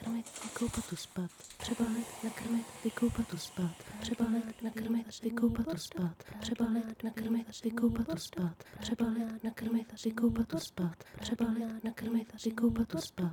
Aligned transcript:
nakrmit, 0.00 0.26
vykoupat, 0.44 0.92
uspat, 0.92 1.30
přebalit, 1.58 2.06
nakrmit, 2.24 2.66
vykoupat, 2.84 3.32
uspat, 3.34 3.70
přebalit, 4.00 4.62
nakrmit, 4.62 5.22
vykoupat, 5.22 5.74
uspat, 5.74 6.24
přebalit, 6.40 7.02
nakrmit, 7.02 7.62
vykoupat, 7.64 8.14
uspat, 8.14 8.64
přebalit, 8.80 9.44
nakrmit, 9.44 10.04
vykoupat, 10.04 10.54
uspat, 10.54 11.04
přebalit, 11.20 11.84
nakrmit, 11.84 12.44
vykoupat, 12.44 12.94
uspat. 12.94 13.32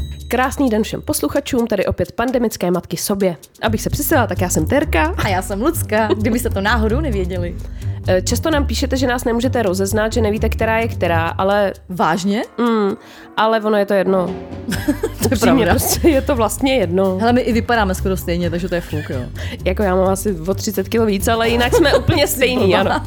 Krásný 0.31 0.69
den 0.69 0.83
všem 0.83 1.01
posluchačům, 1.01 1.67
tady 1.67 1.85
opět 1.85 2.11
pandemické 2.11 2.71
matky 2.71 2.97
sobě. 2.97 3.35
Abych 3.61 3.81
se 3.81 3.89
představila, 3.89 4.27
tak 4.27 4.41
já 4.41 4.49
jsem 4.49 4.65
Terka. 4.67 5.13
A 5.17 5.27
já 5.27 5.41
jsem 5.41 5.61
Lucka, 5.61 6.07
kdybyste 6.17 6.49
to 6.49 6.61
náhodou 6.61 6.99
nevěděli. 6.99 7.55
Eh, 8.07 8.21
Často 8.21 8.49
nám 8.51 8.65
píšete, 8.65 8.97
že 8.97 9.07
nás 9.07 9.23
nemůžete 9.23 9.63
rozeznat, 9.63 10.13
že 10.13 10.21
nevíte, 10.21 10.49
která 10.49 10.79
je 10.79 10.87
která, 10.87 11.27
ale, 11.27 11.73
Vážně? 11.89 12.43
mm, 12.57 12.95
ale 13.37 13.61
ono 13.61 13.77
je 13.77 13.85
to 13.85 13.93
jedno. 13.93 14.25
To 15.21 15.27
je 15.31 15.37
Upřímně, 15.37 15.65
pravda. 15.65 15.71
prostě 15.71 16.09
je 16.09 16.21
to 16.21 16.35
vlastně 16.35 16.75
jedno. 16.75 17.17
Hele, 17.17 17.33
my 17.33 17.41
i 17.41 17.53
vypadáme 17.53 17.95
skoro 17.95 18.17
stejně, 18.17 18.49
takže 18.49 18.69
to 18.69 18.75
je 18.75 18.81
fuk, 18.81 19.09
jo. 19.09 19.19
Jako 19.65 19.83
já 19.83 19.95
mám 19.95 20.09
asi 20.09 20.35
o 20.47 20.53
30 20.53 20.89
kg 20.89 21.05
víc, 21.05 21.27
ale 21.27 21.49
jinak 21.49 21.75
jsme 21.75 21.95
úplně 21.97 22.27
stejný, 22.27 22.75
ano. 22.75 22.91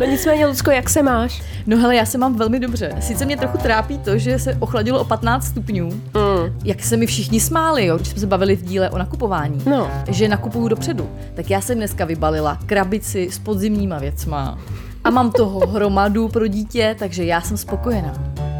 No 0.00 0.06
nicméně, 0.06 0.46
Lucko, 0.46 0.70
jak 0.70 0.90
se 0.90 1.02
máš? 1.02 1.42
No 1.66 1.76
hele, 1.76 1.96
já 1.96 2.04
se 2.06 2.18
mám 2.18 2.34
velmi 2.34 2.60
dobře. 2.60 2.92
Sice 3.00 3.24
mě 3.24 3.36
trochu 3.36 3.58
trápí 3.58 3.98
to, 3.98 4.18
že 4.18 4.38
se 4.38 4.56
ochladilo 4.60 5.00
o 5.00 5.04
15 5.04 5.44
stupňů. 5.44 5.90
Mm. 5.90 6.58
Jak 6.64 6.82
se 6.82 6.96
mi 6.96 7.06
všichni 7.06 7.40
smáli, 7.40 7.86
jo, 7.86 7.96
když 7.96 8.08
jsme 8.08 8.20
se 8.20 8.26
bavili 8.26 8.56
v 8.56 8.62
díle 8.62 8.90
o 8.90 8.98
nakupování. 8.98 9.62
No. 9.66 9.90
Že 10.08 10.28
nakupuju 10.28 10.68
dopředu. 10.68 11.10
Tak 11.34 11.50
já 11.50 11.60
jsem 11.60 11.78
dneska 11.78 12.04
vybalila 12.04 12.58
krabici 12.66 13.28
s 13.32 13.38
podzimníma 13.38 13.98
věcma. 13.98 14.58
A 15.04 15.10
mám 15.10 15.32
toho 15.32 15.66
hromadu 15.66 16.28
pro 16.28 16.46
dítě, 16.46 16.96
takže 16.98 17.24
já 17.24 17.40
jsem 17.40 17.56
spokojená. 17.56 18.12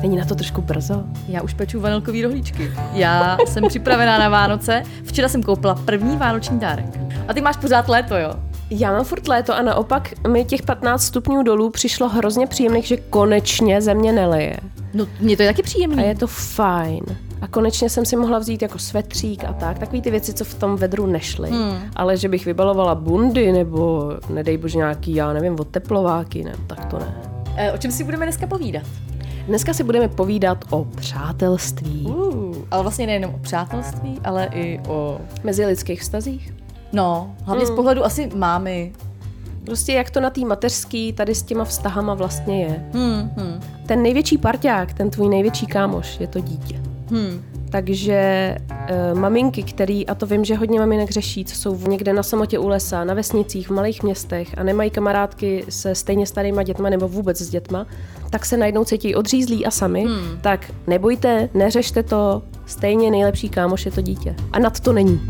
Není 0.03 0.17
na 0.17 0.25
to 0.25 0.35
trošku 0.35 0.63
brzo? 0.63 1.05
Já 1.29 1.43
už 1.43 1.55
peču 1.55 1.81
vanilkový 1.81 2.23
rohlíčky. 2.23 2.73
Já 2.93 3.39
jsem 3.47 3.69
připravená 3.69 4.19
na 4.19 4.29
Vánoce. 4.29 4.83
Včera 5.05 5.29
jsem 5.29 5.43
koupila 5.43 5.75
první 5.75 6.17
vánoční 6.17 6.59
dárek. 6.59 7.01
A 7.29 7.35
ty 7.35 7.41
máš 7.41 7.57
pořád 7.57 7.89
léto, 7.89 8.17
jo? 8.17 8.35
Já 8.71 8.93
mám 8.93 9.05
furt 9.05 9.29
léto 9.29 9.55
a 9.55 9.63
naopak 9.63 10.27
mi 10.29 10.45
těch 10.45 10.63
15 10.63 11.03
stupňů 11.03 11.43
dolů 11.43 11.71
přišlo 11.71 12.09
hrozně 12.09 12.47
příjemných, 12.47 12.87
že 12.87 12.97
konečně 12.97 13.83
země 13.83 14.13
neleje. 14.13 14.57
No, 14.95 15.07
mně 15.21 15.37
to 15.37 15.43
je 15.43 15.49
taky 15.49 15.63
A 15.63 15.65
příjemné. 15.65 16.07
je 16.07 16.15
to 16.15 16.27
fajn. 16.27 17.03
A 17.41 17.47
konečně 17.49 17.91
jsem 17.91 18.05
si 18.05 18.17
mohla 18.17 18.39
vzít 18.39 18.63
jako 18.63 18.79
svetřík 18.79 19.45
a 19.45 19.53
tak, 19.53 19.79
takový 19.79 20.03
ty 20.03 20.11
věci, 20.11 20.33
co 20.33 20.45
v 20.45 20.55
tom 20.55 20.77
vedru 20.77 21.07
nešly. 21.07 21.51
Hmm. 21.51 21.79
Ale 21.97 22.17
že 22.17 22.29
bych 22.29 22.47
vybalovala 22.47 22.95
bundy 22.95 23.53
nebo 23.53 24.13
nedej 24.29 24.57
bože 24.57 24.79
nějaký, 24.79 25.15
já 25.15 25.33
nevím, 25.33 25.61
oteplováky, 25.61 26.45
ne, 26.45 26.53
tak 26.67 26.85
to 26.85 26.99
ne. 26.99 27.15
E, 27.57 27.73
o 27.73 27.79
čem 27.79 27.93
si 27.93 28.05
budeme 28.05 28.27
dneska 28.27 28.47
povídat? 28.47 28.87
Dneska 29.47 29.75
si 29.75 29.85
budeme 29.85 30.09
povídat 30.09 30.65
o 30.71 30.85
přátelství. 30.85 32.07
Uh, 32.07 32.57
ale 32.71 32.83
vlastně 32.83 33.07
nejenom 33.07 33.35
o 33.35 33.39
přátelství, 33.39 34.19
ale 34.25 34.49
i 34.53 34.81
o... 34.89 35.21
Mezi 35.45 35.67
lidských 35.67 36.01
vztazích. 36.01 36.53
No, 36.93 37.35
hlavně 37.45 37.67
z 37.67 37.71
pohledu 37.71 38.05
asi 38.05 38.31
mámy. 38.35 38.93
Prostě 39.65 39.93
jak 39.93 40.11
to 40.11 40.21
na 40.21 40.31
té 40.31 40.41
mateřský 40.41 41.13
tady 41.13 41.35
s 41.35 41.43
těma 41.43 41.65
vztahama 41.65 42.15
vlastně 42.15 42.63
je. 42.63 42.85
Hmm, 42.93 43.31
hmm, 43.37 43.61
Ten 43.87 44.03
největší 44.03 44.39
parťák, 44.39 44.93
ten 44.95 45.11
tvůj 45.11 45.29
největší 45.29 45.67
kámoš, 45.67 46.21
je 46.21 46.27
to 46.27 46.41
dítě. 46.41 46.81
hmm. 47.11 47.43
Takže 47.71 48.57
uh, 49.13 49.19
maminky, 49.19 49.63
který, 49.63 50.07
a 50.07 50.15
to 50.15 50.27
vím, 50.27 50.45
že 50.45 50.57
hodně 50.57 50.81
maminek 50.81 51.11
řeší, 51.11 51.45
co 51.45 51.55
jsou 51.57 51.89
někde 51.89 52.13
na 52.13 52.23
samotě 52.23 52.59
u 52.59 52.69
lesa, 52.69 53.05
na 53.05 53.15
vesnicích, 53.15 53.71
v 53.71 53.75
malých 53.75 54.03
městech 54.03 54.59
a 54.59 54.63
nemají 54.63 54.91
kamarádky 54.91 55.65
se 55.69 55.95
stejně 55.95 56.27
starýma 56.27 56.63
dětma 56.63 56.91
nebo 56.91 57.09
vůbec 57.09 57.41
s 57.41 57.51
dětma, 57.51 57.87
tak 58.31 58.47
se 58.47 58.57
najednou 58.57 58.85
cítí 58.85 59.15
odřízlí 59.15 59.67
a 59.67 59.71
sami, 59.71 60.05
hmm. 60.05 60.39
tak 60.41 60.73
nebojte, 60.87 61.49
neřešte 61.55 62.03
to, 62.03 62.43
stejně 62.67 63.11
nejlepší 63.11 63.49
kámoš 63.49 63.87
je 63.87 63.93
to 63.93 64.01
dítě. 64.01 64.35
A 64.53 64.59
nad 64.59 64.81
to 64.81 64.93
není. 64.93 65.21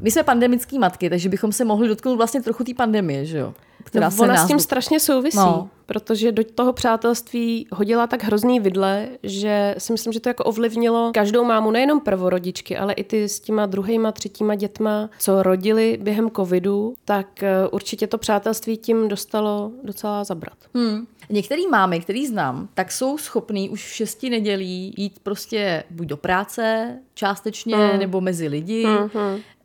My 0.00 0.10
jsme 0.10 0.22
pandemický 0.22 0.78
matky, 0.78 1.10
takže 1.10 1.28
bychom 1.28 1.52
se 1.52 1.64
mohli 1.64 1.88
dotknout 1.88 2.16
vlastně 2.16 2.42
trochu 2.42 2.64
té 2.64 2.74
pandemie, 2.74 3.24
že 3.24 3.38
jo? 3.38 3.54
Která 3.90 4.06
no, 4.06 4.10
se 4.10 4.22
ona 4.22 4.34
nás 4.34 4.44
s 4.44 4.48
tím 4.48 4.58
strašně 4.60 5.00
souvisí, 5.00 5.36
No. 5.36 5.68
protože 5.86 6.32
do 6.32 6.44
toho 6.44 6.72
přátelství 6.72 7.66
hodila 7.72 8.06
tak 8.06 8.24
hrozný 8.24 8.60
vidle, 8.60 9.08
že 9.22 9.74
si 9.78 9.92
myslím, 9.92 10.12
že 10.12 10.20
to 10.20 10.28
jako 10.28 10.44
ovlivnilo 10.44 11.10
každou 11.14 11.44
mámu, 11.44 11.70
nejenom 11.70 12.00
prvorodičky, 12.00 12.76
ale 12.76 12.92
i 12.92 13.04
ty 13.04 13.28
s 13.28 13.40
těma 13.40 13.66
druhýma, 13.66 14.12
třetíma 14.12 14.54
dětma, 14.54 15.10
co 15.18 15.42
rodili 15.42 15.98
během 16.02 16.30
covidu, 16.30 16.94
tak 17.04 17.42
eh, 17.42 17.68
určitě 17.70 18.06
to 18.06 18.18
přátelství 18.18 18.76
tím 18.76 19.08
dostalo 19.08 19.70
docela 19.84 20.24
zabrat. 20.24 20.58
Hmm. 20.74 21.06
Některý 21.32 21.66
mámy, 21.66 22.00
který 22.00 22.26
znám, 22.26 22.68
tak 22.74 22.92
jsou 22.92 23.18
schopný 23.18 23.70
už 23.70 23.86
v 23.86 23.94
šesti 23.94 24.30
nedělí 24.30 24.94
jít 24.96 25.18
prostě 25.22 25.84
buď 25.90 26.06
do 26.06 26.16
práce 26.16 26.96
částečně, 27.14 27.76
Hmm. 27.76 27.98
nebo 27.98 28.20
mezi 28.20 28.48
lidi, 28.48 28.86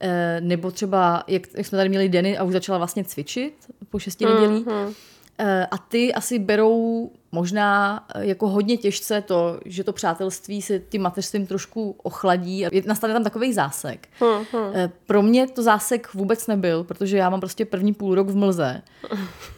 eh, 0.01 0.41
nebo 0.41 0.71
třeba, 0.71 1.23
jak, 1.27 1.41
jak 1.57 1.65
jsme 1.65 1.77
tady 1.77 1.89
měli 1.89 2.09
Denny 2.09 2.37
a 2.37 2.43
už 2.43 2.53
začala 2.53 2.77
vlastně 2.77 3.03
cvičit 3.03 3.53
po 3.95 3.99
šesti 3.99 4.25
nedělí. 4.25 4.65
Eh, 5.37 5.67
A 5.71 5.77
ty 5.77 6.13
asi 6.13 6.39
berou 6.39 7.11
možná 7.31 8.03
eh, 8.15 8.25
jako 8.25 8.47
hodně 8.47 8.77
těžce 8.77 9.21
to, 9.21 9.59
že 9.65 9.83
to 9.83 9.93
přátelství 9.93 10.61
se 10.61 10.79
tím 10.79 11.01
mateřstvím 11.01 11.47
trošku 11.47 11.95
ochladí 12.03 12.65
a 12.65 12.69
nastane 12.85 13.13
tam 13.13 13.23
takový 13.23 13.53
zásek. 13.53 14.07
Eh, 14.73 14.91
Pro 15.07 15.21
mě 15.21 15.47
to 15.47 15.63
zásek 15.63 16.13
vůbec 16.13 16.47
nebyl, 16.47 16.83
protože 16.83 17.17
já 17.17 17.29
mám 17.29 17.39
prostě 17.39 17.65
první 17.65 17.93
půl 17.93 18.15
rok 18.15 18.27
v 18.27 18.35
mlze. 18.35 18.81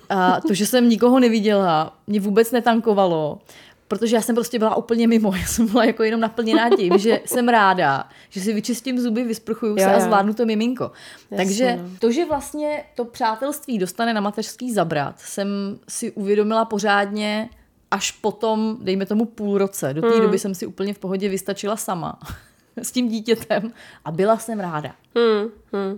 A 0.09 0.41
to, 0.47 0.53
že 0.53 0.65
jsem 0.65 0.89
nikoho 0.89 1.19
neviděla, 1.19 1.97
mě 2.07 2.19
vůbec 2.19 2.51
netankovalo, 2.51 3.39
protože 3.87 4.15
já 4.15 4.21
jsem 4.21 4.35
prostě 4.35 4.59
byla 4.59 4.75
úplně 4.75 5.07
mimo. 5.07 5.33
Já 5.41 5.45
jsem 5.45 5.67
byla 5.67 5.85
jako 5.85 6.03
jenom 6.03 6.21
naplněná 6.21 6.69
tím, 6.77 6.97
že 6.97 7.19
jsem 7.25 7.49
ráda, 7.49 8.09
že 8.29 8.41
si 8.41 8.53
vyčistím 8.53 8.99
zuby, 8.99 9.23
vysprchuju 9.23 9.77
se 9.77 9.83
Jo, 9.83 9.89
a 9.89 9.93
jo. 9.93 9.99
zvládnu 10.01 10.33
to 10.33 10.45
miminko. 10.45 10.91
Takže 11.37 11.79
no. 11.81 11.89
to, 11.99 12.11
že 12.11 12.25
vlastně 12.25 12.83
to 12.95 13.05
přátelství 13.05 13.77
dostane 13.77 14.13
na 14.13 14.21
mateřský 14.21 14.73
zabrat, 14.73 15.19
jsem 15.19 15.47
si 15.89 16.11
uvědomila 16.11 16.65
pořádně 16.65 17.49
až 17.91 18.11
potom, 18.11 18.77
dejme 18.81 19.05
tomu 19.05 19.25
půl 19.25 19.57
roce. 19.57 19.93
Do 19.93 20.01
té 20.01 20.07
Hmm. 20.07 20.21
doby 20.21 20.39
jsem 20.39 20.55
si 20.55 20.65
úplně 20.65 20.93
v 20.93 20.99
pohodě 20.99 21.29
vystačila 21.29 21.77
sama 21.77 22.19
s 22.77 22.91
tím 22.91 23.07
dítětem 23.07 23.71
a 24.05 24.11
byla 24.11 24.37
jsem 24.37 24.59
ráda. 24.59 24.95
Hmm, 25.15 25.49
hmm. 25.73 25.97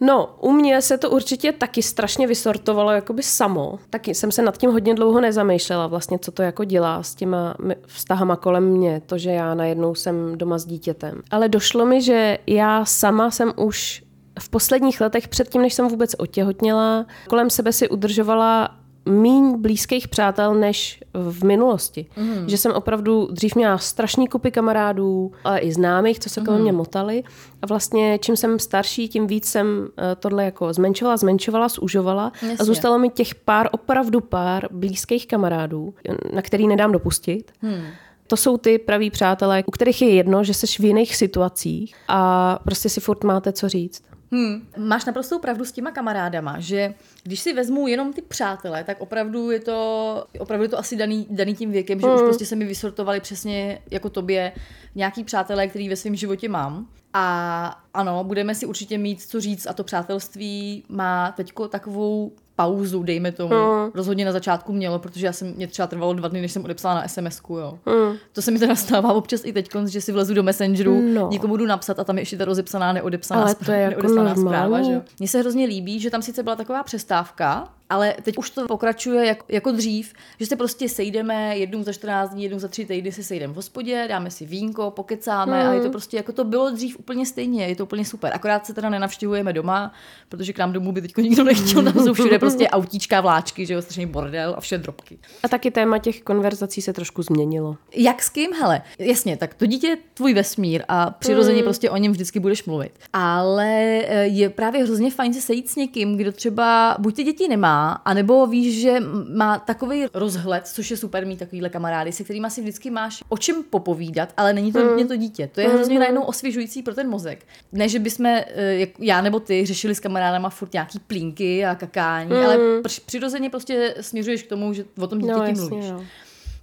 No, 0.00 0.36
u 0.40 0.52
mě 0.52 0.82
se 0.82 0.98
to 0.98 1.10
určitě 1.10 1.52
taky 1.52 1.82
strašně 1.82 2.26
vysortovalo 2.26 2.90
jakoby 2.90 3.22
samo. 3.22 3.78
Taky 3.90 4.14
jsem 4.14 4.32
se 4.32 4.42
nad 4.42 4.58
tím 4.58 4.70
hodně 4.70 4.94
dlouho 4.94 5.20
nezamýšlela 5.20 5.86
vlastně, 5.86 6.18
co 6.18 6.32
to 6.32 6.42
jako 6.42 6.64
dělá 6.64 7.02
s 7.02 7.14
těma 7.14 7.54
vztahama 7.86 8.36
kolem 8.36 8.64
mě, 8.64 9.02
to, 9.06 9.18
že 9.18 9.30
já 9.30 9.54
najednou 9.54 9.94
jsem 9.94 10.38
doma 10.38 10.58
s 10.58 10.64
dítětem. 10.64 11.22
Ale 11.30 11.48
došlo 11.48 11.86
mi, 11.86 12.02
že 12.02 12.38
já 12.46 12.84
sama 12.84 13.30
jsem 13.30 13.52
už 13.56 14.02
v 14.40 14.48
posledních 14.48 15.00
letech, 15.00 15.28
předtím, 15.28 15.62
než 15.62 15.74
jsem 15.74 15.88
vůbec 15.88 16.14
otěhotněla, 16.18 17.06
kolem 17.28 17.50
sebe 17.50 17.72
si 17.72 17.88
udržovala 17.88 18.76
míň 19.06 19.60
blízkých 19.60 20.08
přátel 20.08 20.54
než 20.54 21.04
v 21.14 21.44
minulosti. 21.44 22.06
Mm. 22.16 22.48
Že 22.48 22.58
jsem 22.58 22.72
opravdu 22.72 23.28
dřív 23.32 23.54
měla 23.54 23.78
strašný 23.78 24.28
kupy 24.28 24.50
kamarádů, 24.50 25.32
ale 25.44 25.58
i 25.58 25.72
známých, 25.72 26.18
co 26.18 26.30
se 26.30 26.40
kolem 26.40 26.60
mě 26.60 26.72
motali. 26.72 27.24
A 27.62 27.66
vlastně 27.66 28.18
čím 28.18 28.36
jsem 28.36 28.58
starší, 28.58 29.08
tím 29.08 29.26
víc 29.26 29.46
jsem 29.46 29.88
eh, 29.98 30.14
tohle 30.14 30.44
jako 30.44 30.72
zmenšovala, 30.72 31.16
zmenšovala, 31.16 31.68
zužovala. 31.68 32.32
Jasně. 32.34 32.56
A 32.60 32.64
zůstalo 32.64 32.98
mi 32.98 33.10
těch 33.10 33.34
pár, 33.34 33.68
opravdu 33.72 34.20
pár 34.20 34.68
blízkých 34.72 35.26
kamarádů, 35.26 35.94
na 36.32 36.42
který 36.42 36.66
nedám 36.66 36.92
dopustit. 36.92 37.52
Hmm. 37.60 37.82
To 38.26 38.36
jsou 38.36 38.56
ty 38.56 38.78
praví 38.78 39.10
přátelé, 39.10 39.64
u 39.66 39.70
kterých 39.70 40.02
je 40.02 40.10
jedno, 40.10 40.44
že 40.44 40.54
jsi 40.54 40.66
v 40.66 40.80
jiných 40.80 41.16
situacích 41.16 41.94
a 42.08 42.58
prostě 42.64 42.88
si 42.88 43.00
furt 43.00 43.24
máte 43.24 43.52
co 43.52 43.68
říct. 43.68 44.02
Hmm. 44.32 44.68
Máš 44.76 45.04
naprostou 45.04 45.38
pravdu 45.38 45.64
s 45.64 45.72
těma 45.72 45.90
kamarádama, 45.90 46.60
že 46.60 46.94
když 47.22 47.40
si 47.40 47.52
vezmu 47.52 47.86
jenom 47.86 48.12
ty 48.12 48.22
přátelé, 48.22 48.84
tak 48.84 49.00
opravdu 49.00 49.50
je 49.50 49.60
to, 49.60 50.26
opravdu 50.38 50.62
je 50.62 50.68
to 50.68 50.78
asi 50.78 50.96
daný, 50.96 51.26
daný 51.30 51.54
tím 51.54 51.70
věkem, 51.70 52.00
že 52.00 52.06
mm. 52.06 52.14
už 52.14 52.20
prostě 52.20 52.46
se 52.46 52.56
mi 52.56 52.64
vysortovali 52.64 53.20
přesně 53.20 53.82
jako 53.90 54.10
tobě 54.10 54.52
nějaký 54.94 55.24
přátelé, 55.24 55.68
který 55.68 55.88
ve 55.88 55.96
svém 55.96 56.14
životě 56.16 56.48
mám. 56.48 56.88
A 57.12 57.84
ano, 57.94 58.24
budeme 58.24 58.54
si 58.54 58.66
určitě 58.66 58.98
mít 58.98 59.22
co 59.22 59.40
říct 59.40 59.66
a 59.66 59.72
to 59.72 59.84
přátelství 59.84 60.84
má 60.88 61.32
teďko 61.32 61.68
takovou 61.68 62.32
pauzu, 62.56 63.02
dejme 63.02 63.32
tomu. 63.32 63.54
Mm. 63.54 63.90
Rozhodně 63.94 64.24
na 64.24 64.32
začátku 64.32 64.72
mělo, 64.72 64.98
protože 64.98 65.26
já 65.26 65.32
jsem, 65.32 65.54
mě 65.56 65.66
třeba 65.66 65.86
trvalo 65.86 66.12
dva 66.12 66.28
dny, 66.28 66.40
než 66.40 66.52
jsem 66.52 66.64
odepsala 66.64 66.94
na 66.94 67.08
sms 67.08 67.40
jo. 67.50 67.78
Mm. 67.86 68.16
To 68.32 68.42
se 68.42 68.50
mi 68.50 68.58
teda 68.58 68.74
stává 68.74 69.12
občas 69.12 69.40
i 69.44 69.52
teď, 69.52 69.70
že 69.86 70.00
si 70.00 70.12
vlezu 70.12 70.34
do 70.34 70.42
Messengeru, 70.42 71.00
no. 71.00 71.28
někomu 71.30 71.56
jdu 71.56 71.66
napsat 71.66 71.98
a 71.98 72.04
tam 72.04 72.18
je 72.18 72.22
ještě 72.22 72.36
ta 72.36 72.44
rozepsaná, 72.44 72.92
neodepsaná, 72.92 73.42
Ale 73.42 73.54
to 73.54 73.72
je 73.72 73.80
jako 73.80 74.36
zpráva. 74.36 74.82
Že? 74.82 75.02
Mně 75.18 75.28
se 75.28 75.38
hrozně 75.38 75.66
líbí, 75.66 76.00
že 76.00 76.10
tam 76.10 76.22
sice 76.22 76.42
byla 76.42 76.56
taková 76.56 76.82
přestávka, 76.82 77.68
ale 77.88 78.14
teď 78.22 78.38
už 78.38 78.50
to 78.50 78.66
pokračuje 78.66 79.26
jako, 79.26 79.46
jako 79.48 79.72
dřív, 79.72 80.12
že 80.40 80.46
se 80.46 80.56
prostě 80.56 80.88
sejdeme 80.88 81.58
jednou 81.58 81.82
za 81.82 81.92
14 81.92 82.30
dní, 82.30 82.42
jednou 82.42 82.58
za 82.58 82.68
tři 82.68 82.86
týdny 82.86 83.12
se 83.12 83.22
sejdeme 83.22 83.52
v 83.52 83.56
hospodě, 83.56 84.06
dáme 84.08 84.30
si 84.30 84.46
vínko, 84.46 84.90
pokecáme 84.90 85.60
hmm. 85.60 85.70
a 85.70 85.74
je 85.74 85.80
to 85.80 85.84
hmm. 85.84 85.92
prostě 85.92 86.16
jako 86.16 86.32
to 86.32 86.44
bylo 86.44 86.70
dřív 86.70 86.98
úplně 86.98 87.26
stejně, 87.26 87.66
je 87.66 87.76
to 87.76 87.82
úplně 87.82 88.04
super. 88.04 88.32
Akorát 88.34 88.66
se 88.66 88.74
teda 88.74 88.88
nenavštěvujeme 88.88 89.52
doma, 89.52 89.92
protože 90.28 90.52
k 90.52 90.58
nám 90.58 90.72
domů 90.72 90.92
by 90.92 91.02
teď 91.02 91.16
nikdo 91.16 91.44
nechtěl, 91.44 91.82
tam 91.82 91.92
jsou 91.92 92.14
všude 92.14 92.38
prostě 92.38 92.68
autíčka, 92.70 93.20
vláčky, 93.20 93.66
že 93.66 93.74
jo, 93.74 93.82
strašný 93.82 94.06
bordel 94.06 94.54
a 94.56 94.60
vše 94.60 94.78
drobky. 94.78 95.18
A 95.42 95.48
taky 95.48 95.70
téma 95.70 95.98
těch 95.98 96.22
konverzací 96.22 96.82
se 96.82 96.92
trošku 96.92 97.22
změnilo. 97.22 97.76
Jak 97.94 98.22
s 98.22 98.28
kým? 98.28 98.52
Hele, 98.52 98.82
jasně, 98.98 99.36
tak 99.36 99.54
to 99.54 99.66
dítě 99.66 99.86
je 99.86 99.96
tvůj 100.14 100.34
vesmír 100.34 100.82
a 100.88 101.10
přirozeně 101.10 101.58
hmm. 101.58 101.64
prostě 101.64 101.90
o 101.90 101.96
něm 101.96 102.12
vždycky 102.12 102.40
budeš 102.40 102.64
mluvit. 102.64 102.92
Ale 103.12 103.68
eh, 103.68 104.26
je 104.26 104.50
právě 104.50 104.84
hrozně 104.84 105.10
fajn 105.10 105.34
se 105.34 105.40
sejít 105.40 105.68
s 105.68 105.76
někým, 105.76 106.16
kdo 106.16 106.32
třeba 106.32 106.96
buď 106.98 107.16
ty 107.16 107.22
děti 107.24 107.48
nemá, 107.48 107.75
a 107.84 108.14
nebo 108.14 108.46
víš, 108.46 108.80
že 108.80 109.00
má 109.34 109.58
takový 109.58 110.06
rozhled, 110.14 110.66
což 110.66 110.90
je 110.90 110.96
super 110.96 111.26
mít 111.26 111.38
takovýhle 111.38 111.68
kamarády, 111.68 112.12
se 112.12 112.24
kterými 112.24 112.50
si 112.50 112.60
vždycky 112.60 112.90
máš 112.90 113.24
o 113.28 113.38
čem 113.38 113.62
popovídat, 113.70 114.32
ale 114.36 114.52
není 114.52 114.72
to 114.72 114.78
hmm. 114.78 115.08
to 115.08 115.16
dítě. 115.16 115.50
To 115.52 115.60
je 115.60 115.68
hrozně 115.68 115.94
hmm. 115.94 116.00
najednou 116.00 116.22
osvěžující 116.22 116.82
pro 116.82 116.94
ten 116.94 117.08
mozek. 117.08 117.46
Ne, 117.72 117.88
že 117.88 117.98
bychom, 117.98 118.26
eh, 118.26 118.86
já 118.98 119.20
nebo 119.20 119.40
ty, 119.40 119.66
řešili 119.66 119.94
s 119.94 120.00
kamarádama 120.00 120.50
furt 120.50 120.72
nějaký 120.72 120.98
plínky 120.98 121.66
a 121.66 121.74
kakání, 121.74 122.30
hmm. 122.30 122.44
ale 122.44 122.58
přirozeně 123.06 123.50
prostě 123.50 123.94
směřuješ 124.00 124.42
k 124.42 124.48
tomu, 124.48 124.72
že 124.72 124.84
o 125.00 125.06
tom 125.06 125.18
dítěti 125.18 125.52
no, 125.52 125.68
mluvíš. 125.68 125.86
Jo. 125.90 126.04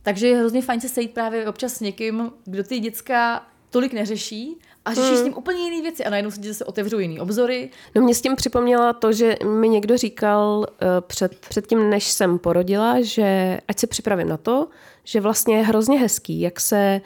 Takže 0.04 0.28
je 0.28 0.38
hrozně 0.38 0.62
fajn 0.62 0.82
se 0.82 0.90
sejít 0.90 1.14
právě 1.14 1.48
občas 1.48 1.74
s 1.74 1.80
někým, 1.80 2.32
kdo 2.46 2.64
ty 2.64 2.80
děcka 2.80 3.46
tolik 3.70 3.94
neřeší 3.94 4.58
a 4.86 4.94
řešíš 4.94 5.10
hmm. 5.10 5.20
s 5.20 5.24
tím 5.24 5.38
úplně 5.38 5.64
jiné 5.64 5.82
věci 5.82 6.06
a 6.06 6.10
najednou 6.10 6.32
se 6.32 6.42
ti 6.42 6.48
zase 6.48 6.66
otevřou 6.66 7.00
jiný 7.00 7.20
obzory. 7.20 7.70
No 7.96 8.02
mě 8.02 8.16
s 8.16 8.22
tím 8.22 8.36
připomněla 8.36 8.94
to, 8.94 9.14
že 9.14 9.36
mi 9.46 9.70
někdo 9.70 9.98
říkal 9.98 10.60
uh, 10.60 10.88
před, 11.02 11.40
před 11.50 11.68
tím, 11.68 11.90
než 11.90 12.12
jsem 12.12 12.40
porodila, 12.40 12.96
že 13.02 13.60
ať 13.68 13.80
se 13.80 13.88
připravím 13.88 14.30
na 14.30 14.38
to, 14.38 14.68
že 15.04 15.22
vlastně 15.22 15.58
je 15.58 15.64
hrozně 15.64 16.00
hezký, 16.00 16.42
jak 16.42 16.60
se 16.60 17.02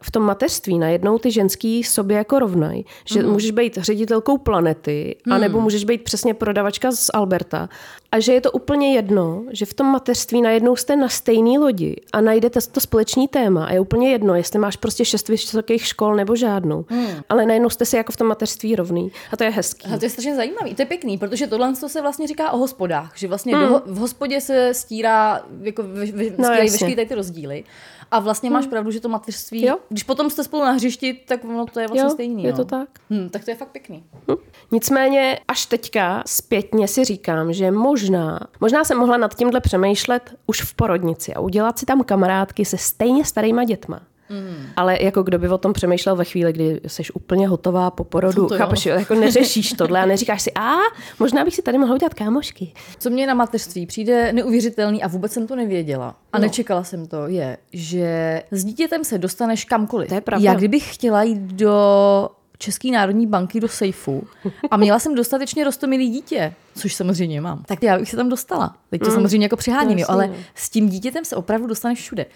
v 0.00 0.10
tom 0.10 0.22
mateřství 0.22 0.78
najednou 0.78 1.18
ty 1.18 1.30
ženský 1.30 1.84
sobě 1.84 2.16
jako 2.16 2.38
rovnají. 2.38 2.86
Že 3.04 3.22
mm. 3.22 3.32
můžeš 3.32 3.50
být 3.50 3.78
ředitelkou 3.80 4.38
planety, 4.38 5.16
mm. 5.26 5.32
anebo 5.32 5.60
můžeš 5.60 5.84
být 5.84 6.02
přesně 6.02 6.34
prodavačka 6.34 6.92
z 6.92 7.10
Alberta. 7.14 7.68
A 8.12 8.20
že 8.20 8.32
je 8.32 8.40
to 8.40 8.52
úplně 8.52 8.94
jedno, 8.94 9.42
že 9.50 9.66
v 9.66 9.74
tom 9.74 9.86
mateřství 9.86 10.42
najednou 10.42 10.76
jste 10.76 10.96
na 10.96 11.08
stejné 11.08 11.58
lodi 11.58 11.96
a 12.12 12.20
najdete 12.20 12.60
to 12.60 12.80
společný 12.80 13.28
téma. 13.28 13.66
A 13.66 13.72
je 13.72 13.80
úplně 13.80 14.10
jedno, 14.10 14.34
jestli 14.34 14.58
máš 14.58 14.76
prostě 14.76 15.04
šest 15.04 15.28
vysokých 15.28 15.86
škol 15.86 16.16
nebo 16.16 16.36
žádnou. 16.36 16.84
Mm. 16.90 17.06
Ale 17.28 17.46
najednou 17.46 17.70
jste 17.70 17.84
si 17.84 17.96
jako 17.96 18.12
v 18.12 18.16
tom 18.16 18.26
mateřství 18.26 18.76
rovný. 18.76 19.12
A 19.32 19.36
to 19.36 19.44
je 19.44 19.50
hezký. 19.50 19.88
A 19.94 19.98
to 19.98 20.04
je 20.04 20.10
strašně 20.10 20.36
zajímavý. 20.36 20.74
To 20.74 20.82
je 20.82 20.86
pěkný, 20.86 21.18
protože 21.18 21.46
tohle 21.46 21.74
se 21.74 22.00
vlastně 22.00 22.26
říká 22.26 22.50
o 22.50 22.58
hospodách. 22.58 23.12
Že 23.16 23.28
vlastně 23.28 23.56
mm. 23.56 23.68
do, 23.68 23.82
v 23.86 23.96
hospodě 23.96 24.40
se 24.40 24.74
stírá, 24.74 25.42
jako 25.60 25.82
v, 25.82 25.86
v, 25.86 26.38
no, 26.38 26.48
veškeré 26.48 27.06
ty 27.06 27.14
rozdíly. 27.14 27.64
A 28.10 28.18
vlastně 28.18 28.50
máš 28.50 28.64
hmm. 28.64 28.70
pravdu, 28.70 28.90
že 28.90 29.00
to 29.00 29.08
mateřství, 29.08 29.33
jo. 29.52 29.76
když 29.88 30.02
potom 30.02 30.30
jste 30.30 30.44
spolu 30.44 30.64
na 30.64 30.70
hřišti, 30.70 31.14
tak 31.28 31.44
ono 31.44 31.66
to 31.66 31.80
je 31.80 31.86
vlastně 31.86 32.02
jo, 32.02 32.10
stejný. 32.10 32.44
Je 32.44 32.50
no. 32.50 32.56
to 32.56 32.64
tak. 32.64 32.88
Hmm, 33.10 33.28
tak 33.28 33.44
to 33.44 33.50
je 33.50 33.56
fakt 33.56 33.68
pěkný. 33.68 34.04
Hm. 34.30 34.34
Nicméně 34.70 35.38
až 35.48 35.66
teďka 35.66 36.22
zpětně 36.26 36.88
si 36.88 37.04
říkám, 37.04 37.52
že 37.52 37.70
možná, 37.70 38.40
možná 38.60 38.84
jsem 38.84 38.98
mohla 38.98 39.16
nad 39.16 39.34
tímhle 39.34 39.60
přemýšlet 39.60 40.34
už 40.46 40.62
v 40.62 40.74
porodnici 40.74 41.34
a 41.34 41.40
udělat 41.40 41.78
si 41.78 41.86
tam 41.86 42.04
kamarádky 42.04 42.64
se 42.64 42.78
stejně 42.78 43.24
starýma 43.24 43.64
dětma. 43.64 44.00
Mm. 44.34 44.66
Ale 44.76 45.02
jako 45.02 45.22
kdo 45.22 45.38
by 45.38 45.48
o 45.48 45.58
tom 45.58 45.72
přemýšlel 45.72 46.16
ve 46.16 46.24
chvíli, 46.24 46.52
kdy 46.52 46.80
jsi 46.86 47.02
úplně 47.14 47.48
hotová 47.48 47.90
po 47.90 48.04
porodu, 48.04 48.46
to 48.46 48.56
chápeš, 48.56 48.86
jako 48.86 49.14
neřešíš 49.14 49.72
tohle 49.72 50.00
a 50.00 50.06
neříkáš 50.06 50.42
si, 50.42 50.52
a 50.54 50.72
možná 51.18 51.44
bych 51.44 51.54
si 51.54 51.62
tady 51.62 51.78
mohla 51.78 51.94
udělat 51.94 52.14
kámošky. 52.14 52.72
Co 52.98 53.10
mě 53.10 53.26
na 53.26 53.34
mateřství 53.34 53.86
přijde 53.86 54.32
neuvěřitelný 54.32 55.02
a 55.02 55.08
vůbec 55.08 55.32
jsem 55.32 55.46
to 55.46 55.56
nevěděla 55.56 56.16
a 56.32 56.38
no. 56.38 56.42
nečekala 56.42 56.84
jsem 56.84 57.06
to, 57.06 57.26
je, 57.26 57.56
že 57.72 58.42
s 58.50 58.64
dítětem 58.64 59.04
se 59.04 59.18
dostaneš 59.18 59.64
kamkoliv. 59.64 60.08
To 60.08 60.14
je 60.14 60.20
pravda. 60.20 60.50
Já 60.50 60.54
kdybych 60.54 60.94
chtěla 60.94 61.22
jít 61.22 61.38
do 61.38 62.28
České 62.58 62.90
národní 62.90 63.26
banky 63.26 63.60
do 63.60 63.68
sejfu 63.68 64.26
a 64.70 64.76
měla 64.76 64.98
jsem 64.98 65.14
dostatečně 65.14 65.64
rostomilý 65.64 66.10
dítě, 66.10 66.54
což 66.76 66.94
samozřejmě 66.94 67.40
mám, 67.40 67.62
tak 67.66 67.82
já 67.82 67.98
bych 67.98 68.10
se 68.10 68.16
tam 68.16 68.28
dostala. 68.28 68.76
Teď 68.90 69.00
to 69.00 69.08
mm. 69.08 69.14
samozřejmě 69.14 69.44
jako 69.44 69.56
přiháním, 69.56 69.98
jo, 69.98 70.06
ale 70.08 70.30
s 70.54 70.70
tím 70.70 70.88
dítětem 70.88 71.24
se 71.24 71.36
opravdu 71.36 71.66
dostaneš 71.66 71.98
všude 71.98 72.26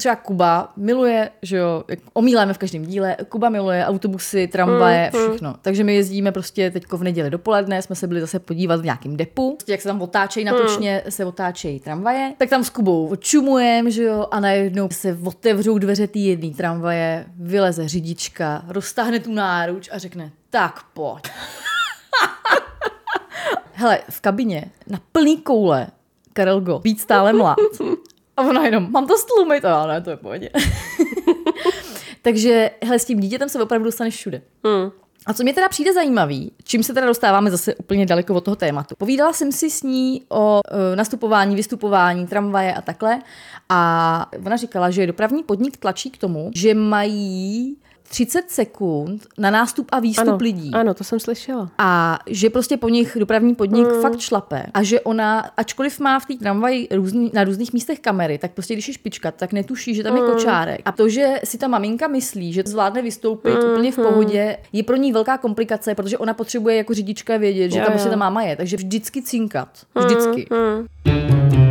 třeba 0.00 0.16
Kuba 0.16 0.72
miluje, 0.76 1.30
že 1.42 1.56
jo, 1.56 1.84
omíláme 2.12 2.54
v 2.54 2.58
každém 2.58 2.86
díle, 2.86 3.16
Kuba 3.28 3.48
miluje 3.48 3.86
autobusy, 3.86 4.48
tramvaje, 4.48 5.10
mm, 5.14 5.20
všechno. 5.20 5.54
Takže 5.62 5.84
my 5.84 5.94
jezdíme 5.94 6.32
prostě 6.32 6.70
teď 6.70 6.84
v 6.92 7.02
neděli 7.02 7.30
dopoledne, 7.30 7.82
jsme 7.82 7.96
se 7.96 8.06
byli 8.06 8.20
zase 8.20 8.38
podívat 8.38 8.80
v 8.80 8.84
nějakém 8.84 9.16
depu, 9.16 9.54
prostě 9.56 9.72
jak 9.72 9.80
se 9.80 9.88
tam 9.88 10.02
otáčejí 10.02 10.44
natočně, 10.44 11.02
mm. 11.04 11.10
se 11.10 11.24
otáčejí 11.24 11.80
tramvaje, 11.80 12.34
tak 12.38 12.50
tam 12.50 12.64
s 12.64 12.70
Kubou 12.70 13.16
čumujem, 13.16 13.90
že 13.90 14.02
jo, 14.02 14.26
a 14.30 14.40
najednou 14.40 14.88
se 14.92 15.18
otevřou 15.24 15.78
dveře 15.78 16.06
té 16.06 16.18
jedné 16.18 16.50
tramvaje, 16.50 17.26
vyleze 17.36 17.88
řidička, 17.88 18.64
roztáhne 18.68 19.20
tu 19.20 19.32
náruč 19.32 19.88
a 19.92 19.98
řekne, 19.98 20.30
tak 20.50 20.82
pojď. 20.94 21.22
Hele, 23.72 24.00
v 24.10 24.20
kabině 24.20 24.64
na 24.86 25.00
plný 25.12 25.36
koule 25.36 25.86
Karel 26.32 26.60
Go, 26.60 26.80
víc 26.84 27.00
stále 27.00 27.32
mlad. 27.32 27.56
A 28.36 28.42
ona 28.42 28.64
jenom, 28.64 28.92
mám 28.92 29.06
to 29.06 29.18
stlumit. 29.18 29.64
A 29.64 29.86
ne, 29.86 30.00
to 30.00 30.10
je 30.10 30.16
pohodě. 30.16 30.50
Takže 32.22 32.70
hele, 32.82 32.98
s 32.98 33.04
tím 33.04 33.20
dítětem 33.20 33.48
se 33.48 33.62
opravdu 33.62 33.84
dostaneš 33.84 34.16
všude. 34.16 34.42
Hmm. 34.64 34.90
A 35.26 35.34
co 35.34 35.42
mě 35.42 35.54
teda 35.54 35.68
přijde 35.68 35.92
zajímavý, 35.92 36.52
čím 36.64 36.82
se 36.82 36.94
teda 36.94 37.06
dostáváme 37.06 37.50
zase 37.50 37.74
úplně 37.74 38.06
daleko 38.06 38.34
od 38.34 38.44
toho 38.44 38.56
tématu. 38.56 38.94
Povídala 38.98 39.32
jsem 39.32 39.52
si 39.52 39.70
s 39.70 39.82
ní 39.82 40.22
o 40.28 40.60
e, 40.92 40.96
nastupování, 40.96 41.56
vystupování, 41.56 42.26
tramvaje 42.26 42.74
a 42.74 42.82
takhle. 42.82 43.22
A 43.68 44.30
ona 44.46 44.56
říkala, 44.56 44.90
že 44.90 45.06
dopravní 45.06 45.42
podnik 45.42 45.76
tlačí 45.76 46.10
k 46.10 46.18
tomu, 46.18 46.50
že 46.54 46.74
mají 46.74 47.76
30 48.10 48.50
sekund 48.50 49.26
na 49.38 49.50
nástup 49.50 49.86
a 49.92 50.00
výstup 50.00 50.28
ano, 50.28 50.38
lidí. 50.40 50.70
Ano, 50.74 50.94
to 50.94 51.04
jsem 51.04 51.20
slyšela. 51.20 51.70
A 51.78 52.18
že 52.26 52.50
prostě 52.50 52.76
po 52.76 52.88
nich 52.88 53.16
dopravní 53.20 53.54
podnik 53.54 53.86
mm. 53.86 54.02
fakt 54.02 54.20
šlape. 54.20 54.66
A 54.74 54.82
že 54.82 55.00
ona, 55.00 55.50
ačkoliv 55.56 56.00
má 56.00 56.18
v 56.18 56.26
té 56.26 56.34
tramvaji 56.34 56.88
různý, 56.90 57.30
na 57.34 57.44
různých 57.44 57.72
místech 57.72 58.00
kamery, 58.00 58.38
tak 58.38 58.52
prostě 58.52 58.74
když 58.74 58.88
je 58.88 58.94
špička, 58.94 59.30
tak 59.30 59.52
netuší, 59.52 59.94
že 59.94 60.02
tam 60.02 60.12
mm. 60.12 60.18
je 60.18 60.32
kočárek. 60.32 60.80
A 60.84 60.92
to, 60.92 61.08
že 61.08 61.34
si 61.44 61.58
ta 61.58 61.68
maminka 61.68 62.08
myslí, 62.08 62.52
že 62.52 62.62
zvládne 62.66 63.02
vystoupit 63.02 63.54
mm. 63.54 63.70
úplně 63.70 63.92
v 63.92 63.96
pohodě, 63.96 64.56
je 64.72 64.82
pro 64.82 64.96
ní 64.96 65.12
velká 65.12 65.38
komplikace, 65.38 65.94
protože 65.94 66.18
ona 66.18 66.34
potřebuje 66.34 66.76
jako 66.76 66.94
řidička 66.94 67.36
vědět, 67.36 67.70
že 67.70 67.80
tam 67.80 67.92
prostě 67.92 68.08
ta 68.08 68.16
máma 68.16 68.42
je. 68.42 68.56
Takže 68.56 68.76
vždycky 68.76 69.22
cinkat. 69.22 69.68
Vždycky. 69.94 70.46
Mm. 70.50 70.86
Mm 71.14 71.69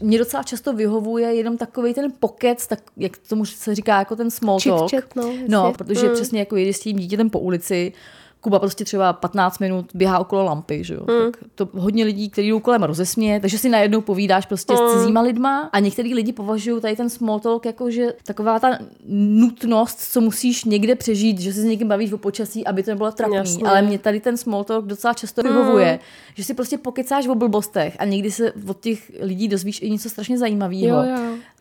mě 0.00 0.18
docela 0.18 0.42
často 0.42 0.72
vyhovuje 0.72 1.34
jenom 1.34 1.58
takový 1.58 1.94
ten 1.94 2.12
pokec, 2.20 2.66
tak 2.66 2.78
jak 2.96 3.18
tomu 3.18 3.44
se 3.44 3.74
říká, 3.74 3.98
jako 3.98 4.16
ten 4.16 4.30
small 4.30 4.60
talk. 4.60 4.90
Chit, 4.90 5.16
no, 5.16 5.32
no, 5.48 5.72
protože 5.72 6.08
mm. 6.08 6.14
přesně 6.14 6.38
jako 6.38 6.56
jedi 6.56 6.72
s 6.72 6.80
tím 6.80 6.96
dítětem 6.96 7.30
po 7.30 7.38
ulici, 7.38 7.92
Kuba 8.40 8.58
prostě 8.58 8.84
třeba 8.84 9.12
15 9.12 9.58
minut 9.58 9.86
běhá 9.94 10.18
okolo 10.18 10.44
lampy, 10.44 10.84
že 10.84 10.94
jo. 10.94 11.00
Mm. 11.00 11.32
Tak 11.32 11.44
to 11.54 11.68
hodně 11.72 12.04
lidí, 12.04 12.30
kteří 12.30 12.48
jdou 12.48 12.60
kolem 12.60 12.82
rozesměje, 12.82 13.40
takže 13.40 13.58
si 13.58 13.68
najednou 13.68 14.00
povídáš 14.00 14.46
prostě 14.46 14.72
mm. 14.72 14.78
s 14.78 14.92
cizíma 14.92 15.20
lidma 15.20 15.70
a 15.72 15.78
některý 15.78 16.14
lidi 16.14 16.32
považují 16.32 16.80
tady 16.80 16.96
ten 16.96 17.10
small 17.10 17.40
talk 17.40 17.66
jako, 17.66 17.90
že 17.90 18.12
taková 18.24 18.60
ta 18.60 18.78
nutnost, 19.08 20.12
co 20.12 20.20
musíš 20.20 20.64
někde 20.64 20.94
přežít, 20.94 21.38
že 21.38 21.52
se 21.52 21.60
s 21.60 21.64
někým 21.64 21.88
bavíš 21.88 22.12
o 22.12 22.18
počasí, 22.18 22.66
aby 22.66 22.82
to 22.82 22.90
nebylo 22.90 23.12
trapný. 23.12 23.36
Jasně. 23.36 23.68
Ale 23.68 23.82
mě 23.82 23.98
tady 23.98 24.20
ten 24.20 24.36
small 24.36 24.64
talk 24.64 24.86
docela 24.86 25.14
často 25.14 25.42
mm. 25.42 25.48
vyhovuje, 25.48 25.98
že 26.34 26.44
si 26.44 26.54
prostě 26.54 26.78
pokecáš 26.78 27.28
o 27.28 27.34
blbostech 27.34 27.96
a 27.98 28.04
někdy 28.04 28.30
se 28.30 28.52
od 28.66 28.80
těch 28.80 29.12
lidí 29.20 29.48
dozvíš 29.48 29.82
i 29.82 29.90
něco 29.90 30.10
strašně 30.10 30.38
zajímavého. 30.38 31.04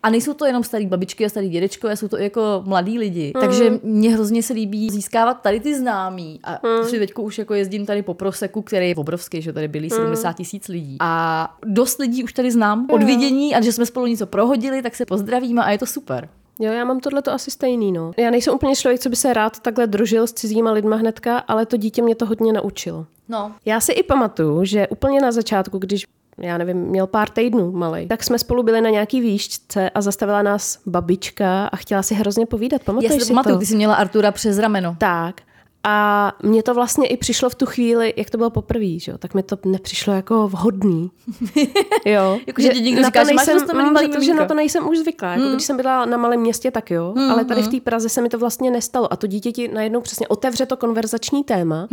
A 0.04 0.10
nejsou 0.10 0.34
to 0.34 0.46
jenom 0.46 0.64
starý 0.64 0.86
babičky 0.86 1.26
a 1.26 1.30
starý 1.30 1.50
dědečkové, 1.50 1.98
jsou 1.98 2.08
to 2.08 2.20
i 2.20 2.24
jako 2.24 2.64
mladí 2.66 3.00
lidi. 3.00 3.32
Mm. 3.36 3.42
Takže 3.42 3.80
mě 3.84 4.14
hrozně 4.14 4.44
se 4.44 4.54
líbí 4.54 4.90
získávat 4.90 5.34
tady 5.34 5.60
ty 5.60 5.76
známí. 5.76 6.40
A 6.44 6.52
mm. 6.52 6.90
teď 6.90 7.14
už 7.16 7.38
jako 7.38 7.54
jezdím 7.54 7.86
tady 7.86 8.02
po 8.02 8.14
Proseku, 8.14 8.62
který 8.62 8.90
je 8.90 8.96
obrovský, 8.96 9.42
že 9.42 9.54
tady 9.54 9.68
byli 9.68 9.88
mm. 9.88 9.90
70 9.90 10.34
tisíc 10.34 10.68
lidí. 10.68 10.98
A 11.00 11.58
dost 11.66 12.00
lidí 12.00 12.24
už 12.24 12.34
tady 12.34 12.52
znám 12.52 12.88
od 12.92 13.04
vidění 13.04 13.56
a 13.56 13.62
že 13.62 13.74
jsme 13.74 13.86
spolu 13.86 14.06
něco 14.06 14.26
prohodili, 14.28 14.82
tak 14.82 14.96
se 14.96 15.06
pozdravíme 15.06 15.64
a 15.64 15.72
je 15.72 15.78
to 15.78 15.86
super. 15.86 16.30
Jo, 16.60 16.72
já 16.72 16.86
mám 16.86 17.00
tohle 17.00 17.22
to 17.22 17.32
asi 17.32 17.52
stejný, 17.52 17.92
no. 17.92 18.12
Já 18.18 18.32
nejsem 18.32 18.54
úplně 18.54 18.76
člověk, 18.76 19.02
co 19.02 19.10
by 19.10 19.16
se 19.16 19.34
rád 19.34 19.60
takhle 19.60 19.88
družil 19.88 20.28
s 20.28 20.34
cizíma 20.34 20.72
lidma 20.72 20.96
hnedka, 20.96 21.38
ale 21.38 21.66
to 21.66 21.78
dítě 21.78 22.02
mě 22.02 22.16
to 22.16 22.26
hodně 22.26 22.54
naučilo. 22.54 23.06
No. 23.30 23.52
Já 23.66 23.80
si 23.80 23.92
i 23.92 24.04
pamatuju, 24.04 24.66
že 24.66 24.88
úplně 24.88 25.22
na 25.22 25.32
začátku, 25.32 25.78
když 25.78 26.06
já 26.42 26.58
nevím, 26.58 26.78
měl 26.78 27.08
pár 27.08 27.30
týdnů 27.30 27.72
malej, 27.72 28.08
tak 28.08 28.24
jsme 28.24 28.40
spolu 28.40 28.64
byli 28.64 28.82
na 28.82 28.90
nějaký 28.90 29.22
výšce 29.22 29.90
a 29.90 30.02
zastavila 30.02 30.42
nás 30.42 30.80
babička 30.86 31.68
a 31.68 31.76
chtěla 31.76 32.04
si 32.04 32.16
hrozně 32.16 32.46
povídat. 32.46 32.82
Já 32.82 32.86
Pamatuješ 32.86 33.14
si 33.14 33.20
to 33.20 33.26
si 33.26 33.34
pamatuju, 33.34 33.56
to? 33.56 33.60
ty 33.60 33.66
jsi 33.66 33.76
měla 33.76 33.96
Artura 33.96 34.32
přes 34.32 34.60
rameno. 34.60 34.96
Tak. 35.00 35.42
A 35.84 36.32
mně 36.44 36.64
to 36.64 36.74
vlastně 36.74 37.08
i 37.08 37.18
přišlo 37.18 37.50
v 37.50 37.56
tu 37.56 37.66
chvíli, 37.66 38.14
jak 38.18 38.30
to 38.30 38.38
bylo 38.38 38.50
poprvé, 38.50 39.00
že 39.00 39.12
jo, 39.12 39.18
tak 39.18 39.34
mi 39.34 39.44
to 39.44 39.58
nepřišlo 39.66 40.14
jako 40.14 40.48
vhodný. 40.48 41.12
Jo. 42.06 42.40
Jako, 42.48 42.62
že 42.62 42.70
ti 42.70 42.82
někdo 42.82 43.04
říká, 43.04 43.24
že 43.24 43.34
máš 43.34 43.48
mm, 43.74 43.94
malý 43.94 44.08
protože 44.08 44.20
miminko. 44.20 44.42
na 44.42 44.48
to 44.48 44.54
nejsem 44.54 44.90
už 44.90 44.98
zvyklá. 44.98 45.36
Jako 45.36 45.50
když 45.50 45.64
jsem 45.64 45.78
byla 45.78 46.06
na 46.06 46.18
malém 46.18 46.40
městě, 46.40 46.72
tak 46.72 46.92
jo, 46.92 47.14
ale 47.32 47.46
tady 47.46 47.62
v 47.62 47.68
té 47.68 47.80
Praze 47.82 48.10
se 48.10 48.22
mi 48.22 48.30
to 48.30 48.38
vlastně 48.40 48.72
nestalo. 48.72 49.14
A 49.14 49.16
to 49.16 49.28
dítě 49.28 49.52
ti 49.52 49.68
najednou 49.68 50.02
přesně 50.02 50.28
otevře 50.28 50.66
to 50.66 50.78
konverzační 50.78 51.44
téma 51.44 51.88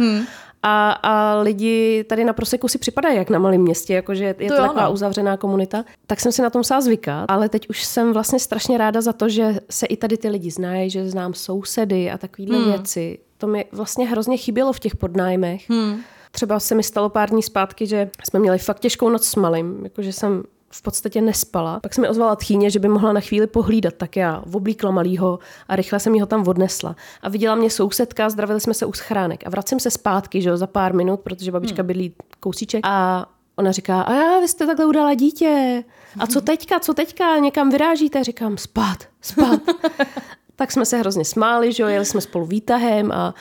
a, 0.67 0.91
a 0.91 1.41
lidi 1.41 2.05
tady 2.09 2.25
na 2.25 2.33
proseku 2.33 2.69
si 2.69 2.79
připadají 2.79 3.17
jak 3.17 3.31
na 3.31 3.39
malém 3.39 3.61
městě, 3.61 3.95
jakože 3.95 4.25
je 4.25 4.35
to, 4.35 4.55
jo, 4.55 4.63
taková 4.63 4.87
no. 4.87 4.93
uzavřená 4.93 5.37
komunita. 5.37 5.85
Tak 6.07 6.21
jsem 6.21 6.33
si 6.33 6.43
na 6.43 6.51
tom 6.51 6.61
musela 6.61 6.81
zvykat, 6.81 7.25
ale 7.29 7.49
teď 7.49 7.69
už 7.69 7.85
jsem 7.85 8.13
vlastně 8.13 8.39
strašně 8.39 8.79
ráda 8.79 9.01
za 9.01 9.13
to, 9.13 9.29
že 9.29 9.59
se 9.71 9.87
i 9.87 9.97
tady 9.97 10.17
ty 10.17 10.29
lidi 10.29 10.51
znají, 10.51 10.91
že 10.91 11.09
znám 11.11 11.35
sousedy 11.35 12.11
a 12.11 12.19
takovéhle 12.19 12.59
Hmm. 12.59 12.69
věci. 12.73 13.19
To 13.39 13.47
mi 13.47 13.65
vlastně 13.73 14.07
hrozně 14.09 14.37
chybělo 14.37 14.73
v 14.73 14.81
těch 14.81 14.97
podnájmech. 14.97 15.71
Hmm. 15.71 16.01
Třeba 16.31 16.61
se 16.61 16.75
mi 16.75 16.83
stalo 16.83 17.09
pár 17.09 17.31
dní 17.31 17.43
zpátky, 17.43 17.87
že 17.87 18.11
jsme 18.25 18.41
měli 18.41 18.59
fakt 18.59 18.81
těžkou 18.81 19.09
noc 19.09 19.27
s 19.27 19.37
malým, 19.37 19.81
jakože 19.85 20.13
jsem 20.13 20.43
v 20.75 20.83
podstatě 20.83 21.21
nespala. 21.21 21.81
Pak 21.81 21.95
se 21.95 22.01
mi 22.01 22.09
ozvala 22.09 22.37
tchýně, 22.37 22.71
že 22.71 22.79
by 22.79 22.89
mohla 22.89 23.13
na 23.13 23.21
chvíli 23.21 23.47
pohlídat, 23.47 23.95
tak 23.95 24.17
já 24.17 24.43
oblíkla 24.53 24.91
malýho 24.91 25.39
a 25.69 25.77
rychle 25.77 26.01
jsem 26.01 26.21
ho 26.21 26.27
tam 26.27 26.49
odnesla. 26.49 26.97
A 27.23 27.29
viděla 27.29 27.55
mě 27.55 27.71
sousedka, 27.71 28.31
zdravili 28.31 28.61
jsme 28.61 28.75
se 28.75 28.87
u 28.87 28.93
schránek 28.93 29.47
a 29.47 29.51
vracím 29.51 29.81
se 29.81 29.91
zpátky, 29.91 30.43
že 30.43 30.49
jo, 30.49 30.57
za 30.57 30.67
pár 30.67 30.95
minut, 30.95 31.21
protože 31.21 31.53
babička 31.53 31.83
bydlí 31.83 32.13
kousíček 32.41 32.81
a 32.87 33.27
ona 33.57 33.73
říká, 33.73 34.03
a 34.03 34.13
já, 34.13 34.41
vy 34.41 34.49
jste 34.49 34.67
takhle 34.67 34.87
udala 34.87 35.15
dítě. 35.15 35.85
A 36.19 36.27
co 36.27 36.41
teďka, 36.41 36.81
co 36.81 36.95
teďka, 36.95 37.39
někam 37.39 37.71
vyrážíte? 37.71 38.25
Říkám, 38.25 38.59
spát, 38.59 38.99
spát. 39.21 39.61
tak 40.57 40.73
jsme 40.73 40.87
se 40.87 40.97
hrozně 40.97 41.25
smáli, 41.25 41.73
že 41.73 41.83
jo, 41.83 41.89
jeli 41.89 42.05
jsme 42.05 42.21
spolu 42.21 42.47
výtahem 42.47 43.13
a 43.13 43.35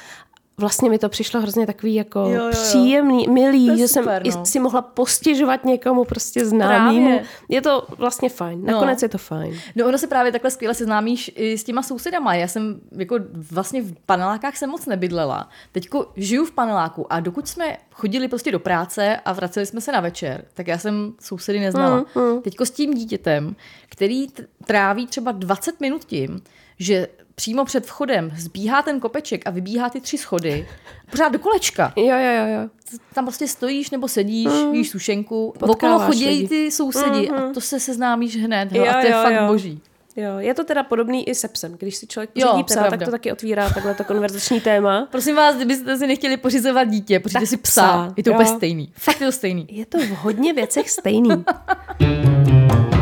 vlastně 0.57 0.89
mi 0.89 0.99
to 0.99 1.09
přišlo 1.09 1.41
hrozně 1.41 1.67
takový 1.67 1.95
jako 1.95 2.19
Jo, 2.19 2.27
jo, 2.29 2.45
jo. 2.45 2.51
příjemný, 2.51 3.27
milý, 3.27 3.77
že 3.77 3.87
super, 3.87 4.23
jsem 4.31 4.39
no. 4.39 4.45
si 4.45 4.59
mohla 4.59 4.81
postěžovat 4.81 5.65
někomu 5.65 6.03
prostě 6.05 6.45
známýmu. 6.45 7.07
Právě. 7.07 7.25
Je 7.49 7.61
to 7.61 7.87
vlastně 7.97 8.29
fajn, 8.29 8.65
nakonec 8.65 9.01
je 9.01 9.09
to 9.09 9.17
fajn. 9.17 9.59
No 9.75 9.87
ono 9.87 9.97
se 9.97 10.07
právě 10.07 10.31
takhle 10.31 10.51
skvěle 10.51 10.73
seznámíš 10.73 11.31
i 11.35 11.57
s 11.57 11.63
těma 11.63 11.83
sousedama. 11.83 12.35
Já 12.35 12.47
jsem 12.47 12.79
jako 12.91 13.19
vlastně 13.51 13.81
v 13.81 13.93
panelákách 14.05 14.57
jsem 14.57 14.69
moc 14.69 14.85
nebydlela. 14.85 15.49
Teďko 15.71 16.11
žiju 16.15 16.45
v 16.45 16.51
paneláku 16.51 17.13
a 17.13 17.19
dokud 17.19 17.47
jsme 17.47 17.77
chodili 17.91 18.27
prostě 18.27 18.51
do 18.51 18.59
práce 18.59 19.17
a 19.25 19.33
vraceli 19.33 19.65
jsme 19.65 19.81
se 19.81 19.91
na 19.91 19.99
večer, 19.99 20.45
tak 20.53 20.67
já 20.67 20.77
jsem 20.77 21.13
sousedy 21.19 21.59
neznala. 21.59 22.05
Mm, 22.15 22.41
Teďko 22.41 22.65
s 22.65 22.71
tím 22.71 22.93
dítětem, 22.93 23.55
který 23.89 24.27
tráví 24.65 25.07
třeba 25.07 25.31
20 25.31 25.81
minut 25.81 26.05
tím, 26.05 26.41
že 26.79 27.07
přímo 27.35 27.65
před 27.65 27.85
vchodem 27.85 28.31
zbíhá 28.37 28.81
ten 28.81 28.99
kopeček 28.99 29.41
a 29.45 29.49
vybíhá 29.49 29.89
ty 29.89 30.01
tři 30.01 30.17
schody, 30.17 30.67
pořád 31.11 31.29
do 31.29 31.39
kolečka. 31.39 31.93
Jo, 31.95 32.05
jo, 32.05 32.15
jo, 32.17 32.61
jo. 32.61 32.69
Tam 33.13 33.25
prostě 33.25 33.47
stojíš 33.47 33.89
nebo 33.89 34.07
sedíš, 34.07 34.47
mm. 34.47 34.73
jíš 34.73 34.89
sušenku, 34.89 35.53
okolo 35.59 35.99
chodí 35.99 36.27
lidi. 36.27 36.47
ty 36.47 36.71
sousedi 36.71 37.29
mm-hmm. 37.29 37.49
a 37.49 37.53
to 37.53 37.61
se 37.61 37.79
seznámíš 37.79 38.37
hned. 38.37 38.71
Jo, 38.71 38.85
Jo, 38.85 38.91
a 38.91 38.93
to 38.93 39.07
je 39.07 39.11
jo, 39.11 39.21
fakt 39.23 39.33
jo. 39.33 39.47
boží. 39.47 39.81
Jo, 40.15 40.39
je 40.39 40.53
to 40.53 40.63
teda 40.63 40.83
podobný 40.83 41.29
i 41.29 41.35
se 41.35 41.47
psem. 41.47 41.75
Když 41.79 41.95
si 41.95 42.07
člověk 42.07 42.29
Jo, 42.35 42.47
pořídí 42.47 42.63
to 42.63 42.73
je 42.73 42.77
psa, 42.77 42.89
tak 42.89 43.05
to 43.05 43.11
taky 43.11 43.31
otvírá 43.31 43.69
takhle 43.69 43.95
to 43.95 44.03
konverzační 44.03 44.61
téma. 44.61 45.07
Prosím 45.11 45.35
vás, 45.35 45.55
kdybyste 45.55 45.97
si 45.97 46.07
nechtěli 46.07 46.37
pořizovat 46.37 46.83
dítě, 46.83 47.19
pořiďte 47.19 47.45
si 47.45 47.57
psa. 47.57 47.81
psa, 47.81 48.13
Je 48.17 48.23
to 48.23 48.29
jo. 48.29 48.33
úplně 48.35 48.49
stejný. 48.49 48.93
Fakt 48.97 49.21
je 49.21 49.27
to 49.27 49.31
stejný. 49.31 49.67
Je 49.69 49.85
to 49.85 49.97
v 49.97 50.09
hodně 50.09 50.53
věcech 50.53 50.89
stejný. 50.89 51.29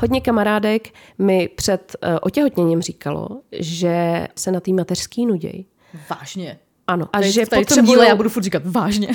Hodně 0.00 0.20
kamarádek 0.20 0.88
mi 1.18 1.48
před 1.48 1.96
uh, 2.02 2.18
otěhotněním 2.22 2.82
říkalo, 2.82 3.28
že 3.52 4.28
se 4.36 4.52
na 4.52 4.60
té 4.60 4.72
mateřský 4.72 5.26
nuděj. 5.26 5.64
Vážně. 6.10 6.58
Ano, 6.86 7.08
a 7.12 7.18
Tady, 7.18 7.32
že 7.32 7.46
tady 7.46 7.46
v 7.46 7.50
tom 7.50 7.76
potřebují 7.76 7.92
díle 7.92 8.08
já 8.08 8.16
budu 8.16 8.28
furt 8.28 8.42
říkat 8.42 8.62
vážně. 8.66 9.08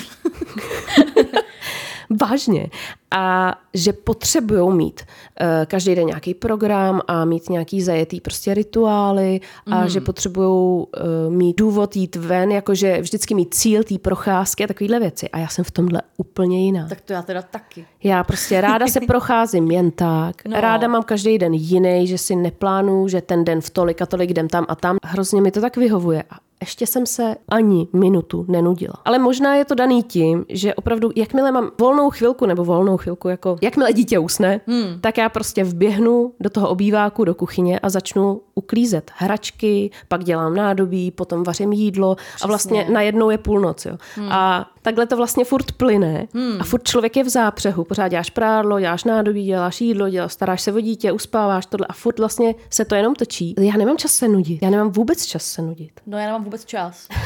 vážně 2.22 2.70
a 3.18 3.56
že 3.74 3.94
potřebují 3.94 4.74
mít 4.78 5.02
uh, 5.42 5.48
každý 5.66 5.96
den 5.96 6.06
nějaký 6.08 6.34
program 6.34 7.02
a 7.08 7.26
mít 7.26 7.50
nějaký 7.50 7.82
zajetý 7.82 8.22
prostě 8.22 8.54
rituály 8.54 9.42
a 9.72 9.80
Mhm. 9.80 9.90
že 9.90 10.02
potřebují 10.02 10.50
uh, 10.50 10.86
mít 11.30 11.58
důvod 11.58 11.96
jít 11.96 12.16
ven, 12.16 12.52
jakože 12.52 13.02
vždycky 13.02 13.36
mít 13.36 13.54
cíl 13.54 13.84
té 13.84 13.98
procházky 13.98 14.64
a 14.64 14.68
takovéhle 14.68 15.00
věci. 15.00 15.30
A 15.30 15.38
já 15.40 15.48
jsem 15.48 15.64
v 15.66 15.72
tomhle 15.72 16.02
úplně 16.18 16.66
jiná. 16.66 16.88
tak 16.90 17.02
to 17.02 17.14
já 17.14 17.22
teda 17.22 17.42
taky. 17.42 17.86
Já 18.04 18.24
prostě 18.24 18.62
ráda 18.62 18.88
se 18.88 19.00
procházím 19.08 19.72
jen 19.72 19.92
tak. 19.92 20.46
No. 20.46 20.62
Ráda 20.62 20.88
mám 20.88 21.04
každý 21.04 21.38
den 21.38 21.54
jiný, 21.54 22.08
že 22.08 22.18
si 22.18 22.36
neplánuju, 22.36 23.08
že 23.08 23.22
ten 23.22 23.46
den 23.46 23.62
v 23.62 23.70
tolik 23.70 24.02
a 24.02 24.06
tolik 24.06 24.30
jdem 24.30 24.48
tam 24.48 24.66
a 24.68 24.76
tam. 24.76 24.98
Hrozně 25.06 25.42
mi 25.42 25.52
to 25.52 25.62
tak 25.62 25.78
vyhovuje. 25.78 26.24
A 26.30 26.36
ještě 26.62 26.88
jsem 26.88 27.06
se 27.06 27.36
ani 27.50 27.88
minutu 27.94 28.46
nenudila. 28.48 28.94
Ale 29.06 29.20
možná 29.20 29.56
je 29.56 29.66
to 29.66 29.76
daný 29.76 30.04
tím, 30.04 30.46
že 30.50 30.74
opravdu, 30.74 31.12
jakmile 31.16 31.52
mám 31.52 31.72
volnou 31.80 32.10
chvilku 32.10 32.46
nebo 32.46 32.66
volnou 32.66 32.98
chvilku, 32.98 33.30
jako 33.30 33.58
jakmile 33.62 33.94
dítě 33.94 34.20
usne, 34.20 34.62
hmm. 34.68 35.02
tak 35.02 35.18
já 35.18 35.30
prostě 35.30 35.64
vběhnu 35.64 36.34
do 36.40 36.50
toho 36.50 36.70
obýváku, 36.70 37.26
do 37.26 37.36
kuchyně 37.36 37.80
a 37.80 37.90
začnu 37.90 38.42
uklízet 38.56 39.12
hračky, 39.16 39.92
pak 40.08 40.24
dělám 40.24 40.56
nádobí, 40.56 41.12
potom 41.12 41.44
vařím 41.44 41.74
jídlo 41.74 42.16
a 42.42 42.48
vlastně 42.48 42.88
najednou 42.90 43.30
je 43.30 43.38
půlnoc. 43.38 43.86
Jo. 43.86 43.98
Hmm. 44.16 44.32
A 44.32 44.70
takhle 44.86 45.06
to 45.08 45.18
vlastně 45.18 45.46
furt 45.46 45.72
plyne 45.72 46.28
hmm. 46.34 46.58
a 46.60 46.64
furt 46.64 46.84
člověk 46.84 47.18
je 47.18 47.24
v 47.24 47.30
zápřehu. 47.30 47.84
Pořád 47.84 48.08
děláš 48.08 48.30
prádlo, 48.30 48.80
děláš 48.80 49.04
nádobí, 49.04 49.46
děláš 49.46 49.82
jídlo, 49.82 50.10
děláš, 50.10 50.34
staráš 50.34 50.62
se 50.62 50.74
o 50.74 50.80
dítě, 50.80 51.12
uspáváš 51.12 51.66
tohle 51.66 51.88
a 51.88 51.94
furt 51.94 52.20
vlastně 52.20 52.56
se 52.70 52.86
to 52.86 52.96
jenom 52.96 53.16
točí. 53.16 53.56
Já 53.60 53.78
nemám 53.78 53.98
čas 53.98 54.12
se 54.12 54.28
nudit. 54.28 54.64
Já 54.64 54.70
nemám 54.70 54.92
vůbec 54.92 55.26
čas 55.26 55.46
se 55.46 55.62
nudit. 55.62 55.92
No 56.06 56.18
já 56.18 56.26
nemám 56.26 56.44
vůbec 56.44 56.66
čas. 56.66 57.08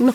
No, 0.00 0.12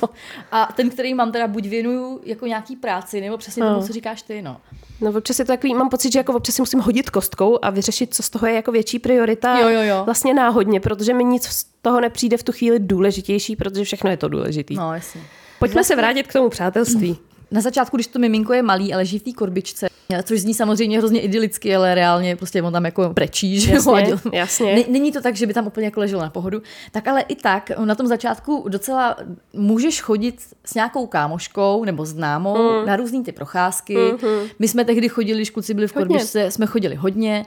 A 0.51 0.73
ten, 0.75 0.89
který 0.89 1.13
mám 1.13 1.31
teda 1.31 1.47
buď 1.47 1.65
věnuju 1.65 2.21
jako 2.23 2.45
nějaký 2.45 2.75
práci, 2.75 3.21
nebo 3.21 3.37
přesně 3.37 3.63
tomu, 3.63 3.87
co 3.87 3.93
říkáš 3.93 4.21
ty, 4.21 4.41
no. 4.41 4.57
no 5.01 5.11
občas 5.17 5.39
je 5.39 5.45
to 5.45 5.51
takový, 5.51 5.73
mám 5.73 5.89
pocit, 5.89 6.13
že 6.13 6.19
jako 6.19 6.33
občas 6.33 6.55
si 6.55 6.61
musím 6.61 6.79
hodit 6.79 7.09
kostkou 7.09 7.59
a 7.61 7.69
vyřešit, 7.69 8.13
co 8.13 8.23
z 8.23 8.29
toho 8.29 8.47
je 8.47 8.53
jako 8.53 8.71
větší 8.71 8.99
priorita. 8.99 9.59
Jo, 9.59 9.69
jo, 9.69 9.81
jo. 9.81 10.01
Vlastně 10.05 10.33
náhodně, 10.33 10.79
protože 10.79 11.13
mi 11.13 11.23
nic 11.23 11.43
z 11.43 11.65
toho 11.81 12.01
nepřijde 12.01 12.37
v 12.37 12.43
tu 12.43 12.51
chvíli 12.51 12.79
důležitější, 12.79 13.55
protože 13.55 13.83
všechno 13.83 14.09
je 14.09 14.17
to 14.17 14.27
důležitý. 14.27 14.75
No, 14.75 14.93
jasně. 14.93 15.21
Pojďme 15.59 15.83
se 15.83 15.95
vrátit 15.95 16.27
k 16.27 16.33
tomu 16.33 16.49
přátelství. 16.49 17.17
Na 17.51 17.61
začátku, 17.61 17.97
když 17.97 18.07
to 18.07 18.19
miminko 18.19 18.53
je 18.53 18.63
malý 18.63 18.93
a 18.93 18.97
leží 18.97 19.19
v 19.19 19.23
té 19.23 19.31
korbičce, 19.31 19.87
což 20.23 20.39
zní 20.41 20.53
samozřejmě 20.53 20.97
hrozně 20.97 21.21
idylicky, 21.21 21.75
ale 21.75 21.95
reálně 21.95 22.35
prostě 22.35 22.61
on 22.61 22.73
tam 22.73 22.85
jako 22.85 23.09
prečí, 23.13 23.59
že 23.59 23.73
Jasně, 23.73 24.09
jo, 24.09 24.17
jasně. 24.33 24.75
Ne- 24.75 24.83
Není 24.87 25.11
to 25.11 25.21
tak, 25.21 25.35
že 25.35 25.47
by 25.47 25.53
tam 25.53 25.67
úplně 25.67 25.87
jako 25.87 25.99
leželo 25.99 26.21
na 26.21 26.29
pohodu. 26.29 26.61
Tak 26.91 27.07
ale 27.07 27.21
i 27.21 27.35
tak, 27.35 27.71
na 27.85 27.95
tom 27.95 28.07
začátku 28.07 28.65
docela 28.67 29.17
můžeš 29.53 30.01
chodit 30.01 30.41
s 30.65 30.73
nějakou 30.73 31.07
kámoškou 31.07 31.83
nebo 31.85 32.05
známou 32.05 32.79
mm. 32.79 32.85
na 32.85 32.95
různý 32.95 33.23
ty 33.23 33.31
procházky. 33.31 33.97
Mm-hmm. 33.97 34.49
My 34.59 34.67
jsme 34.67 34.85
tehdy 34.85 35.09
chodili, 35.09 35.37
když 35.39 35.49
kluci 35.49 35.73
byli 35.73 35.87
v 35.87 35.95
Hodně. 35.95 36.07
korbičce, 36.07 36.51
jsme 36.51 36.65
chodili 36.65 36.95
hodně. 36.95 37.45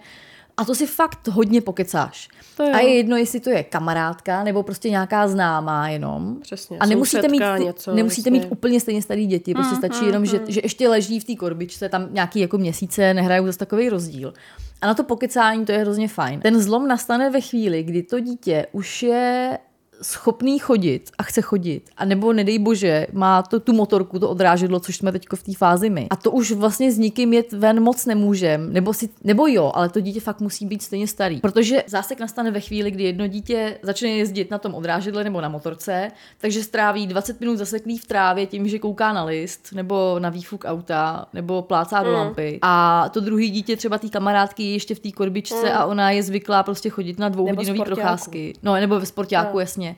A 0.63 0.65
to 0.65 0.75
si 0.75 0.87
fakt 0.87 1.29
hodně 1.29 1.61
pokecáš. 1.61 2.29
To 2.57 2.63
jo. 2.63 2.71
a 2.75 2.79
je 2.79 2.95
jedno, 2.95 3.17
jestli 3.17 3.41
to 3.41 3.51
je 3.51 3.63
kamarádka 3.63 4.45
nebo 4.45 4.63
prostě 4.63 4.91
nějaká 4.91 5.29
známá 5.29 5.89
jenom. 5.89 6.37
Přesně, 6.43 6.79
A 6.79 6.87
nemusíte 6.87 7.29
mít, 7.29 7.43
něco, 7.59 7.95
nemusíte 7.95 8.31
mít 8.31 8.47
úplně 8.51 8.81
stejně 8.81 9.03
starý 9.03 9.27
děti. 9.27 9.55
Prostě 9.55 9.77
stačí 9.77 10.07
jenom, 10.07 10.27
že, 10.27 10.41
že 10.49 10.61
ještě 10.65 10.89
leží 10.89 11.21
v 11.21 11.25
té 11.25 11.35
korbičce, 11.35 11.89
tam 11.89 12.09
nějaký 12.11 12.41
jako 12.41 12.59
měsíce, 12.59 13.15
nehrajou 13.15 13.47
zase 13.47 13.59
takový 13.59 13.89
rozdíl. 13.89 14.35
A 14.81 14.87
na 14.87 14.95
to 14.95 15.05
pokecání 15.05 15.65
to 15.65 15.73
je 15.73 15.79
hrozně 15.79 16.09
fajn. 16.09 16.41
Ten 16.41 16.61
zlom 16.61 16.89
nastane 16.89 17.31
ve 17.31 17.41
chvíli, 17.41 17.83
kdy 17.83 18.03
to 18.03 18.21
dítě 18.21 18.67
už 18.73 19.03
je 19.03 19.59
schopný 20.03 20.59
chodit 20.59 21.11
a 21.19 21.23
chce 21.23 21.43
chodit, 21.43 21.91
a 21.97 22.05
nebo 22.05 22.33
nedej 22.33 22.59
bože, 22.59 23.07
má 23.13 23.43
to 23.43 23.61
tu 23.61 23.73
motorku, 23.73 24.19
to 24.19 24.31
odrážedlo, 24.31 24.81
což 24.81 24.97
jsme 24.97 25.13
teď 25.13 25.27
v 25.35 25.43
té 25.43 25.53
fázi 25.55 25.91
my. 25.91 26.07
A 26.11 26.17
to 26.17 26.31
už 26.31 26.53
vlastně 26.53 26.93
s 26.93 26.99
nikým 26.99 27.33
jet 27.33 27.53
ven 27.53 27.81
moc 27.81 28.07
nemůžem, 28.07 28.73
nebo, 28.73 28.93
si, 28.95 29.09
nebo 29.25 29.47
jo, 29.47 29.73
ale 29.75 29.89
to 29.89 30.01
dítě 30.01 30.21
fakt 30.21 30.41
musí 30.41 30.67
být 30.67 30.83
stejně 30.83 31.07
starý. 31.07 31.41
Protože 31.41 31.85
zásek 31.87 32.21
nastane 32.21 32.51
ve 32.51 32.61
chvíli, 32.61 32.91
kdy 32.91 33.05
jedno 33.05 33.27
dítě 33.27 33.79
začne 33.83 34.09
jezdit 34.09 34.51
na 34.51 34.59
tom 34.59 34.75
odrážedle 34.75 35.25
nebo 35.25 35.41
na 35.41 35.49
motorce, 35.49 36.11
takže 36.41 36.63
stráví 36.63 37.07
20 37.07 37.41
minut 37.41 37.57
zaseklý 37.57 37.99
v 37.99 38.07
trávě 38.07 38.47
tím, 38.47 38.69
že 38.69 38.79
kouká 38.79 39.13
na 39.13 39.25
list, 39.25 39.69
nebo 39.73 40.19
na 40.19 40.29
výfuk 40.29 40.65
auta, 40.65 41.27
nebo 41.33 41.63
plácá 41.63 42.03
do 42.03 42.13
lampy. 42.13 42.59
A 42.63 43.09
to 43.09 43.21
druhé 43.21 43.47
dítě 43.47 43.77
třeba 43.77 43.99
té 43.99 44.09
kamarádky 44.09 44.63
je 44.63 44.73
ještě 44.73 44.95
v 44.95 45.01
té 45.01 45.13
korbičce 45.13 45.73
a 45.73 45.85
ona 45.85 46.11
je 46.11 46.23
zvyklá 46.23 46.63
prostě 46.63 46.91
chodit 46.91 47.19
na 47.19 47.29
dvouhodinové 47.29 47.85
procházky. 47.85 48.55
No, 48.63 48.75
nebo 48.75 49.01
ve 49.01 49.07
sportáku, 49.07 49.59
jasně 49.59 49.92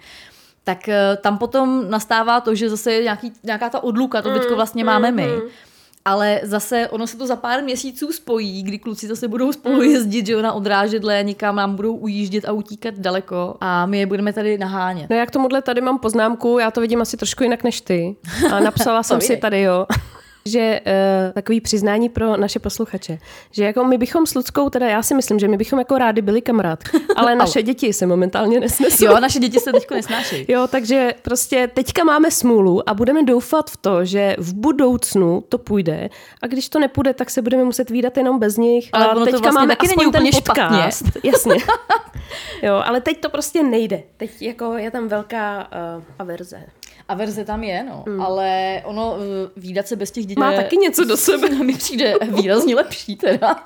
tak 0.64 0.88
eh, 0.88 1.16
tam 1.20 1.38
potom 1.38 1.90
nastává 1.90 2.40
to, 2.40 2.54
že 2.54 2.70
zase 2.70 2.92
je 2.92 3.02
nějaký, 3.02 3.32
nějaká 3.42 3.68
ta 3.68 3.82
odluka, 3.82 4.22
to 4.22 4.32
teďko 4.32 4.56
vlastně 4.56 4.84
máme 4.84 5.12
my. 5.12 5.28
Ale 6.06 6.40
zase 6.42 6.88
ono 6.88 7.06
se 7.06 7.16
to 7.16 7.26
za 7.26 7.36
pár 7.36 7.62
měsíců 7.62 8.12
spojí, 8.12 8.62
kdy 8.62 8.78
kluci 8.78 9.06
zase 9.06 9.28
budou 9.28 9.52
spolu 9.52 9.82
jezdit, 9.82 10.26
že 10.26 10.32
jo, 10.32 10.42
na 10.42 10.52
odrážedle, 10.52 11.22
někam 11.22 11.56
nám 11.56 11.76
budou 11.76 11.94
ujíždět 11.94 12.44
a 12.44 12.52
utíkat 12.52 12.94
daleko 12.94 13.56
a 13.60 13.86
my 13.86 13.98
je 13.98 14.06
budeme 14.06 14.32
tady 14.32 14.58
nahánět. 14.58 15.10
No 15.10 15.16
já 15.16 15.26
k 15.26 15.30
tomuhle 15.30 15.62
tady 15.62 15.80
mám 15.80 15.98
poznámku, 15.98 16.58
já 16.58 16.70
to 16.70 16.80
vidím 16.80 17.02
asi 17.02 17.16
trošku 17.16 17.42
jinak 17.42 17.64
než 17.64 17.80
ty. 17.80 18.16
A 18.52 18.60
napsala 18.60 19.02
jsem 19.02 19.20
si 19.20 19.36
tady, 19.36 19.62
jo. 19.62 19.86
Že 20.48 20.80
uh, 20.86 21.32
takový 21.32 21.60
přiznání 21.60 22.08
pro 22.08 22.36
naše 22.36 22.58
posluchače, 22.58 23.18
že 23.50 23.64
jako 23.64 23.84
my 23.84 23.98
bychom 23.98 24.26
s 24.26 24.34
Luckou, 24.34 24.70
teda 24.70 24.88
já 24.88 25.02
si 25.02 25.14
myslím, 25.14 25.38
že 25.38 25.48
my 25.48 25.56
bychom 25.56 25.78
jako 25.78 25.98
rádi 25.98 26.22
byli 26.22 26.42
kamarádky, 26.42 26.98
ale 27.16 27.34
naše 27.34 27.62
děti 27.62 27.92
se 27.92 28.06
momentálně 28.06 28.60
nesnesou. 28.60 29.04
Jo, 29.04 29.20
naše 29.20 29.38
děti 29.38 29.60
se 29.60 29.72
teďko 29.72 29.94
nesnášejí. 29.94 30.46
Jo, 30.48 30.66
takže 30.70 31.14
prostě 31.22 31.70
teďka 31.74 32.04
máme 32.04 32.30
smůlu 32.30 32.88
a 32.88 32.94
budeme 32.94 33.22
doufat 33.22 33.70
v 33.70 33.76
to, 33.76 34.04
že 34.04 34.36
v 34.38 34.54
budoucnu 34.54 35.44
to 35.48 35.58
půjde 35.58 36.08
a 36.42 36.46
když 36.46 36.68
to 36.68 36.78
nepůjde, 36.78 37.14
tak 37.14 37.30
se 37.30 37.42
budeme 37.42 37.64
muset 37.64 37.90
výdat 37.90 38.16
jenom 38.16 38.38
bez 38.38 38.56
nich. 38.56 38.88
Ale 38.92 39.06
a 39.06 39.10
ono 39.10 39.20
to 39.20 39.24
teďka 39.24 39.38
vlastně 39.38 39.58
máme 39.58 39.76
taky 39.76 39.86
aspoň 39.86 40.12
ten 40.12 40.32
špatně. 40.32 40.64
podcast. 40.64 41.04
Jasně. 41.24 41.54
jo, 42.62 42.82
ale 42.84 43.00
teď 43.00 43.20
to 43.20 43.28
prostě 43.28 43.62
nejde. 43.62 44.02
Teď 44.16 44.42
jako 44.42 44.76
je 44.76 44.90
tam 44.90 45.08
velká 45.08 45.68
uh, 45.96 46.02
averze. 46.18 46.62
A 47.08 47.14
verze 47.14 47.44
tam 47.44 47.64
je, 47.64 47.84
no. 47.84 48.04
Mm. 48.08 48.20
Ale 48.20 48.82
ono, 48.84 49.16
výdat 49.56 49.88
se 49.88 49.96
bez 49.96 50.10
těch 50.10 50.26
dětí 50.26 50.40
Má 50.40 50.52
je- 50.52 50.56
taky 50.62 50.76
něco 50.76 51.04
do 51.04 51.16
sebe. 51.16 51.48
mi 51.64 51.74
přijde 51.74 52.14
výrazně 52.28 52.74
lepší 52.74 53.16
teda. 53.16 53.64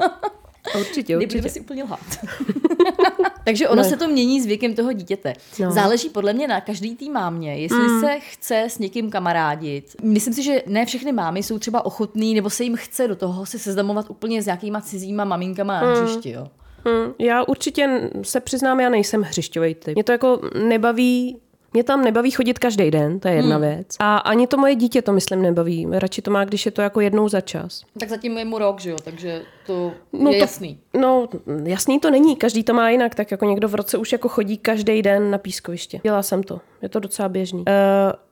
Určitě, 0.80 1.16
určitě. 1.18 1.48
si 1.48 1.60
úplně 1.60 1.84
lhát. 1.84 2.00
Takže 3.44 3.68
ono 3.68 3.82
Ne. 3.82 3.88
se 3.88 3.96
to 3.96 4.08
mění 4.08 4.40
s 4.40 4.46
věkem 4.46 4.74
toho 4.74 4.92
dítěte. 4.92 5.32
No. 5.60 5.66
No. 5.66 5.72
Záleží 5.72 6.08
podle 6.08 6.32
mě 6.32 6.48
na 6.48 6.60
každý 6.60 6.96
tý 6.96 7.10
mámě, 7.10 7.56
jestli 7.58 7.78
mm. 7.88 8.00
se 8.00 8.18
chce 8.20 8.62
s 8.68 8.78
někým 8.78 9.10
kamarádit. 9.10 9.96
Myslím 10.02 10.34
si, 10.34 10.42
že 10.42 10.62
ne 10.66 10.86
všechny 10.86 11.12
mámy 11.12 11.42
jsou 11.42 11.58
třeba 11.58 11.84
ochotný, 11.86 12.34
nebo 12.34 12.50
se 12.50 12.64
jim 12.64 12.76
chce 12.76 13.08
do 13.08 13.16
toho 13.16 13.46
se 13.46 13.58
seznamovat 13.58 14.10
úplně 14.10 14.42
s 14.42 14.46
nějakýma 14.46 14.80
cizíma 14.80 15.24
maminkama 15.24 15.80
na 15.80 15.94
hřišti, 15.94 16.30
jo. 16.30 16.48
Hmm, 16.86 17.12
já 17.18 17.42
určitě 17.44 18.10
se 18.22 18.40
přiznám, 18.40 18.80
já 18.80 18.88
nejsem 18.88 19.22
hřišťový 19.22 19.74
typ. 19.74 19.94
Mě 19.94 20.04
to 20.04 20.12
jako 20.12 20.40
nebaví 20.64 21.38
mě 21.72 21.84
tam 21.84 22.04
nebaví 22.04 22.30
chodit 22.30 22.58
každý 22.58 22.90
den, 22.90 23.20
to 23.20 23.28
je 23.28 23.34
jedna 23.34 23.56
hmm. 23.56 23.64
věc. 23.64 23.86
A 23.98 24.16
ani 24.16 24.46
to 24.46 24.56
moje 24.56 24.74
dítě 24.74 25.02
to, 25.02 25.12
myslím, 25.12 25.42
nebaví. 25.42 25.86
Radši 25.90 26.22
to 26.22 26.30
má, 26.30 26.44
když 26.44 26.66
je 26.66 26.72
to 26.72 26.82
jako 26.82 27.00
jednou 27.00 27.28
za 27.28 27.40
čas. 27.40 27.82
Tak 28.00 28.08
zatím 28.08 28.38
je 28.38 28.44
mu 28.44 28.58
rok, 28.58 28.80
že 28.80 28.90
jo, 28.90 28.96
takže 29.04 29.42
to 29.66 29.92
No 30.12 30.30
je 30.30 30.36
to- 30.36 30.40
jasný. 30.42 30.78
No, 30.94 31.28
jasný 31.64 32.00
to 32.00 32.10
není, 32.10 32.36
každý 32.36 32.64
to 32.64 32.74
má 32.74 32.90
jinak, 32.90 33.14
tak 33.14 33.30
jako 33.30 33.44
někdo 33.44 33.68
v 33.68 33.74
roce 33.74 33.98
už 33.98 34.12
jako 34.12 34.28
chodí 34.28 34.56
každý 34.58 35.02
den 35.02 35.30
na 35.30 35.38
pískoviště. 35.38 36.00
Dělala 36.02 36.22
jsem 36.22 36.42
to, 36.42 36.60
je 36.82 36.88
to 36.88 37.00
docela 37.00 37.28
běžný. 37.28 37.58
Uh, 37.58 37.64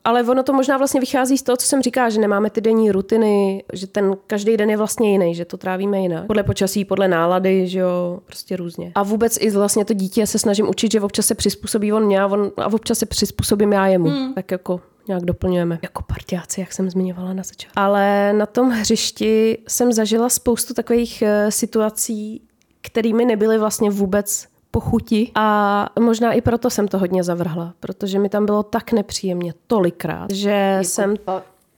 ale 0.04 0.22
ono 0.22 0.42
to 0.42 0.52
možná 0.52 0.78
vlastně 0.78 1.00
vychází 1.00 1.38
z 1.38 1.42
toho, 1.42 1.56
co 1.56 1.66
jsem 1.66 1.82
říká, 1.82 2.08
že 2.08 2.20
nemáme 2.20 2.50
ty 2.50 2.60
denní 2.60 2.90
rutiny, 2.90 3.64
že 3.72 3.86
ten 3.86 4.16
každý 4.26 4.56
den 4.56 4.70
je 4.70 4.76
vlastně 4.76 5.12
jiný, 5.12 5.34
že 5.34 5.44
to 5.44 5.56
trávíme 5.56 6.00
jinak. 6.00 6.26
Podle 6.26 6.42
počasí, 6.42 6.84
podle 6.84 7.08
nálady, 7.08 7.66
že 7.66 7.78
jo, 7.78 8.20
prostě 8.26 8.56
různě. 8.56 8.92
A 8.94 9.02
vůbec 9.02 9.38
i 9.40 9.50
vlastně 9.50 9.84
to 9.84 9.94
dítě 9.94 10.26
se 10.26 10.38
snažím 10.38 10.68
učit, 10.68 10.92
že 10.92 11.00
občas 11.00 11.26
se 11.26 11.34
přizpůsobí 11.34 11.92
on 11.92 12.06
mě 12.06 12.20
a, 12.20 12.26
on, 12.26 12.52
a 12.56 12.66
občas 12.66 12.98
se 12.98 13.06
přizpůsobím 13.06 13.72
já 13.72 13.86
jemu. 13.86 14.08
Hmm. 14.08 14.34
Tak 14.34 14.50
jako 14.50 14.80
nějak 15.08 15.24
doplňujeme. 15.24 15.78
Jako 15.82 16.02
partiáci, 16.02 16.60
jak 16.60 16.72
jsem 16.72 16.90
zmiňovala 16.90 17.32
na 17.32 17.42
začátku. 17.42 17.72
Ale 17.76 18.32
na 18.32 18.46
tom 18.46 18.70
hřišti 18.70 19.58
jsem 19.68 19.92
zažila 19.92 20.28
spoustu 20.28 20.74
takových 20.74 21.22
eh, 21.22 21.50
situací, 21.50 22.42
kterými 22.80 23.24
nebyly 23.24 23.58
vlastně 23.58 23.90
vůbec 23.90 24.46
pochuti 24.76 25.30
a 25.34 25.88
možná 26.00 26.32
i 26.32 26.40
proto 26.40 26.70
jsem 26.70 26.88
to 26.88 26.98
hodně 26.98 27.24
zavrhla, 27.24 27.74
protože 27.80 28.18
mi 28.18 28.28
tam 28.28 28.46
bylo 28.46 28.62
tak 28.62 28.92
nepříjemně 28.92 29.54
tolikrát, 29.66 30.30
že 30.30 30.50
jako 30.50 30.84
jsem 30.84 31.14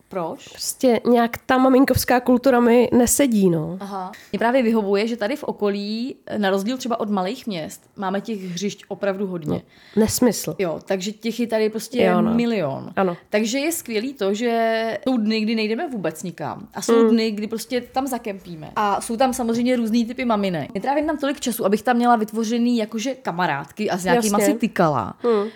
proč? 0.08 0.48
prostě 0.48 1.00
nějak 1.10 1.38
ta 1.46 1.58
maminkovská 1.58 2.20
kultura 2.20 2.60
mi 2.60 2.88
nesedí, 2.92 3.50
no. 3.50 3.76
Aha. 3.80 4.12
Mě 4.32 4.38
právě 4.38 4.62
vyhovuje, 4.62 5.06
že 5.08 5.16
tady 5.16 5.36
v 5.36 5.44
okolí, 5.44 6.16
na 6.36 6.50
rozdíl 6.50 6.76
třeba 6.78 7.00
od 7.00 7.10
malých 7.10 7.46
měst, 7.46 7.90
máme 7.96 8.20
těch 8.20 8.42
hřišť 8.42 8.84
opravdu 8.88 9.26
hodně. 9.26 9.62
Nesmysl. 9.96 10.54
Jo, 10.58 10.78
takže 10.84 11.12
těch 11.12 11.40
je 11.40 11.46
tady 11.46 11.70
prostě 11.70 12.02
Jo, 12.02 12.20
no. 12.20 12.34
milion. 12.34 12.92
Ano. 12.96 13.16
Takže 13.30 13.58
je 13.58 13.72
skvělý 13.72 14.14
to, 14.14 14.34
že 14.34 14.98
jsou 15.04 15.16
dny, 15.16 15.40
kdy 15.40 15.54
nejdeme 15.54 15.88
vůbec 15.88 16.22
nikam. 16.22 16.68
A 16.74 16.82
jsou 16.82 17.02
Mm. 17.04 17.10
dny, 17.10 17.30
kdy 17.30 17.46
prostě 17.46 17.80
tam 17.80 18.06
zakempíme. 18.06 18.70
A 18.76 19.00
jsou 19.00 19.16
tam 19.16 19.32
samozřejmě 19.34 19.76
různý 19.76 20.04
typy 20.06 20.24
maminek. 20.24 20.74
Netrávím 20.74 21.06
tam 21.06 21.18
tolik 21.18 21.40
času, 21.40 21.64
abych 21.66 21.82
tam 21.82 21.96
měla 21.96 22.16
vytvořený 22.16 22.76
jakože 22.76 23.14
kamarádky 23.14 23.90
a 23.90 23.96
s 23.98 24.04
nějakýma 24.04 24.38
Jasně. 24.38 24.54
si 24.54 24.59
tykala. 24.61 25.14
Hmm. 25.22 25.48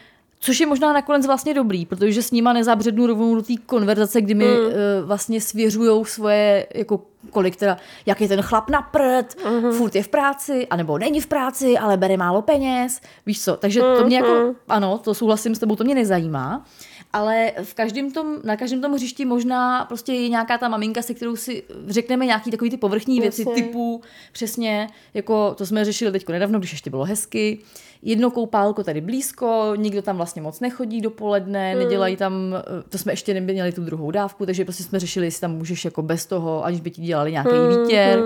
Což 0.44 0.60
je 0.60 0.66
možná 0.66 0.92
nakonec 0.92 1.26
vlastně 1.26 1.54
dobrý, 1.54 1.86
protože 1.86 2.22
s 2.22 2.30
nima 2.30 2.52
nezabřednu 2.52 3.06
rovnou 3.06 3.34
do 3.34 3.42
té 3.42 3.52
konverzace, 3.66 4.20
kdy 4.20 4.34
mi 4.34 4.44
mm. 4.44 4.52
uh, 4.66 4.72
vlastně 5.04 5.40
svěřujou 5.40 6.04
svoje, 6.04 6.66
jako 6.74 7.00
kolik 7.30 7.56
teda, 7.56 7.76
jak 8.06 8.20
je 8.20 8.28
ten 8.28 8.42
chlap 8.42 8.70
na 8.70 8.82
prd, 8.82 9.36
Mhm. 9.44 9.54
mm-hmm. 9.54 9.72
furt 9.72 9.94
je 9.94 10.02
v 10.02 10.08
práci, 10.08 10.66
anebo 10.70 10.98
není 10.98 11.20
v 11.20 11.26
práci, 11.26 11.78
ale 11.78 11.96
bere 11.96 12.16
málo 12.16 12.42
peněz, 12.42 13.00
víš 13.26 13.44
co. 13.44 13.56
Takže 13.56 13.80
to 13.80 14.04
mě 14.06 14.22
Mhm. 14.22 14.30
jako, 14.30 14.54
ano, 14.68 14.98
to 14.98 15.14
souhlasím 15.14 15.54
s 15.54 15.58
tebou, 15.58 15.76
to 15.76 15.84
mě 15.84 15.94
nezajímá. 15.94 16.64
Ale 17.12 17.52
v 17.62 17.74
každém 17.74 18.10
tom, 18.10 18.36
na 18.44 18.56
každém 18.56 18.80
tom 18.80 18.92
hřišti 18.92 19.24
možná 19.24 19.84
prostě 19.84 20.12
je 20.12 20.28
nějaká 20.28 20.58
ta 20.58 20.68
maminka, 20.68 21.02
se 21.02 21.14
kterou 21.14 21.36
si 21.36 21.62
řekneme 21.88 22.26
nějaký 22.26 22.50
takový 22.50 22.70
ty 22.70 22.76
povrchní 22.76 23.20
věci 23.20 23.42
Jasně. 23.48 23.54
typu 23.62 24.00
přesně, 24.32 24.88
jako 25.14 25.54
to 25.54 25.66
jsme 25.66 25.84
řešili 25.84 26.12
teď 26.12 26.28
nedávno, 26.28 26.58
když 26.58 26.72
ještě 26.72 26.90
bylo 26.90 27.04
hezky, 27.04 27.58
jedno 28.02 28.30
koupálko 28.30 28.84
tady 28.84 29.00
blízko, 29.00 29.72
nikdo 29.76 30.02
tam 30.02 30.16
vlastně 30.16 30.42
moc 30.42 30.60
nechodí 30.60 31.00
dopoledne, 31.00 31.70
Hmm. 31.72 31.82
nedělají 31.82 32.16
tam, 32.16 32.32
eh, 32.58 32.82
to 32.88 32.98
jsme 32.98 33.12
ještě 33.12 33.34
neměli 33.34 33.72
tu 33.72 33.84
druhou 33.84 34.10
dávku, 34.10 34.46
takže 34.46 34.64
prostě 34.64 34.82
jsme 34.82 35.00
řešili, 35.00 35.26
jestli 35.26 35.40
tam 35.40 35.52
můžeš 35.56 35.84
jako 35.84 36.02
bez 36.02 36.26
toho, 36.26 36.64
aniž 36.64 36.80
by 36.80 36.90
ti 36.90 37.02
dělali 37.02 37.32
nějaký 37.32 37.50
Hmm, 37.50 37.82
výtěr. 37.82 38.22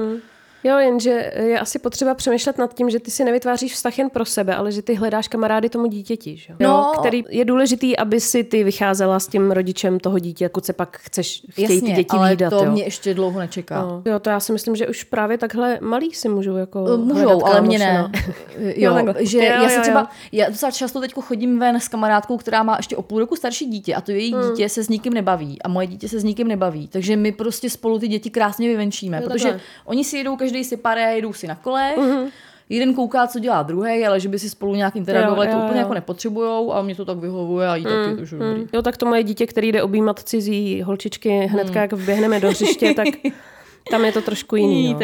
Jo, 0.67 0.79
jenže 0.79 1.33
je 1.37 1.61
asi 1.61 1.79
potřeba 1.79 2.15
přemýšlet 2.15 2.59
nad 2.59 2.75
tím, 2.75 2.91
že 2.91 3.01
ty 3.01 3.11
si 3.11 3.25
nevytváříš 3.25 3.73
vztah 3.75 3.99
jen 3.99 4.11
pro 4.11 4.25
sebe, 4.25 4.55
ale 4.57 4.73
že 4.73 4.83
ty 4.83 4.95
hledáš 4.95 5.29
kamarády 5.29 5.69
tomu 5.69 5.87
dítěti, 5.87 6.37
že? 6.37 6.53
jo? 6.53 6.57
No. 6.61 6.69
Jo, 6.69 7.01
který 7.01 7.25
je 7.29 7.45
důležitý, 7.45 7.97
aby 7.97 8.21
si 8.21 8.45
ty 8.45 8.65
vycházela 8.65 9.19
s 9.21 9.29
tím 9.29 9.51
rodičem 9.51 10.01
toho 10.01 10.19
dítě, 10.19 10.49
pokud 10.49 10.65
se 10.67 10.73
pak 10.73 10.99
chceš, 11.03 11.43
chtějí 11.51 11.67
ty 11.69 11.75
Jasně, 11.75 11.93
děti 11.95 12.17
ale 12.17 12.31
výdat, 12.31 12.51
to 12.51 12.65
jo. 12.65 12.71
mě 12.73 12.85
ještě 12.85 13.15
dlouho 13.15 13.41
nečeká. 13.41 13.83
No. 13.83 14.03
Jo, 14.05 14.19
to 14.19 14.31
já 14.31 14.41
si 14.41 14.53
myslím, 14.53 14.77
že 14.77 14.89
už 14.89 15.05
právě 15.05 15.39
takhle 15.39 15.79
malí 15.83 16.13
si 16.15 16.29
můžou 16.29 16.57
jako 16.57 16.85
Eh, 16.95 16.97
Můžou, 16.97 17.45
ale 17.47 17.61
mě 17.61 17.79
ne. 17.79 17.99
no. 18.03 18.11
jo, 18.77 18.95
takhle. 18.95 19.27
že 19.27 19.39
Jo, 19.39 19.45
já 19.45 19.69
se 19.69 19.75
jo, 19.75 19.83
třeba, 19.83 20.01
jo. 20.01 20.07
já 20.33 20.49
docela 20.51 20.71
často 20.73 21.01
teď 21.01 21.13
chodím 21.15 21.59
ven 21.59 21.81
s 21.81 21.89
kamarádkou, 21.89 22.37
která 22.37 22.63
má 22.63 22.77
ještě 22.77 22.97
o 22.97 23.03
půl 23.03 23.19
roku 23.19 23.37
starší 23.37 23.67
dítě 23.67 23.95
a 23.95 24.01
to 24.01 24.11
její 24.13 24.33
Hmm. 24.35 24.51
dítě 24.51 24.69
se 24.69 24.83
s 24.85 24.89
nikým 24.89 25.15
nebaví 25.15 25.63
a 25.63 25.69
moje 25.69 25.87
dítě 25.87 26.09
se 26.09 26.21
s 26.21 26.25
nikým 26.25 26.49
nebaví. 26.49 26.89
Takže 26.89 27.17
my 27.17 27.33
prostě 27.33 27.71
spolu 27.71 27.99
ty 27.99 28.09
děti 28.09 28.31
krásně 28.31 28.69
vyvenčíme, 28.69 29.17
Jo, 29.17 29.23
protože 29.29 29.45
takhle. 29.45 29.61
oni 29.85 30.05
si 30.05 30.17
jedou 30.17 30.37
každý 30.37 30.56
si 30.65 30.77
paré, 30.77 31.17
jedou 31.17 31.33
si 31.33 31.47
na 31.47 31.55
kolech, 31.55 31.97
Mhm. 31.97 32.29
Jeden 32.69 32.95
kouká, 32.95 33.27
co 33.27 33.39
dělá 33.39 33.63
druhý, 33.63 34.07
ale 34.07 34.21
že 34.21 34.29
by 34.29 34.39
si 34.39 34.51
spolu 34.51 34.75
nějak 34.75 34.97
interagovali, 34.97 35.47
Jo, 35.47 35.53
to 35.53 35.59
jo, 35.59 35.65
úplně 35.65 35.81
jo. 35.81 35.85
jako 35.85 35.95
nepotřebujou 35.95 36.73
a 36.73 36.83
mě 36.83 36.95
to 36.95 37.05
tak 37.05 37.19
vyhovuje 37.19 37.69
a 37.69 37.77
jí 37.77 37.85
taky, 37.85 38.17
takže 38.17 38.37
dobrý. 38.37 38.61
Mm. 38.61 38.69
Jo, 38.73 38.83
tak 38.83 38.97
to 38.97 39.07
moje 39.07 39.23
dítě, 39.23 39.47
který 39.47 39.73
jde 39.73 39.83
objímat 39.83 40.19
cizí 40.23 40.83
holčičky 40.83 41.29
hnedka, 41.31 41.81
jak 41.81 41.93
vběhneme 41.93 42.41
do 42.41 42.49
hřiště, 42.49 42.95
tak 42.95 43.07
tam 43.91 44.05
je 44.05 44.13
to 44.13 44.21
trošku 44.23 44.57
jiný. 44.57 44.93
No. 44.93 44.99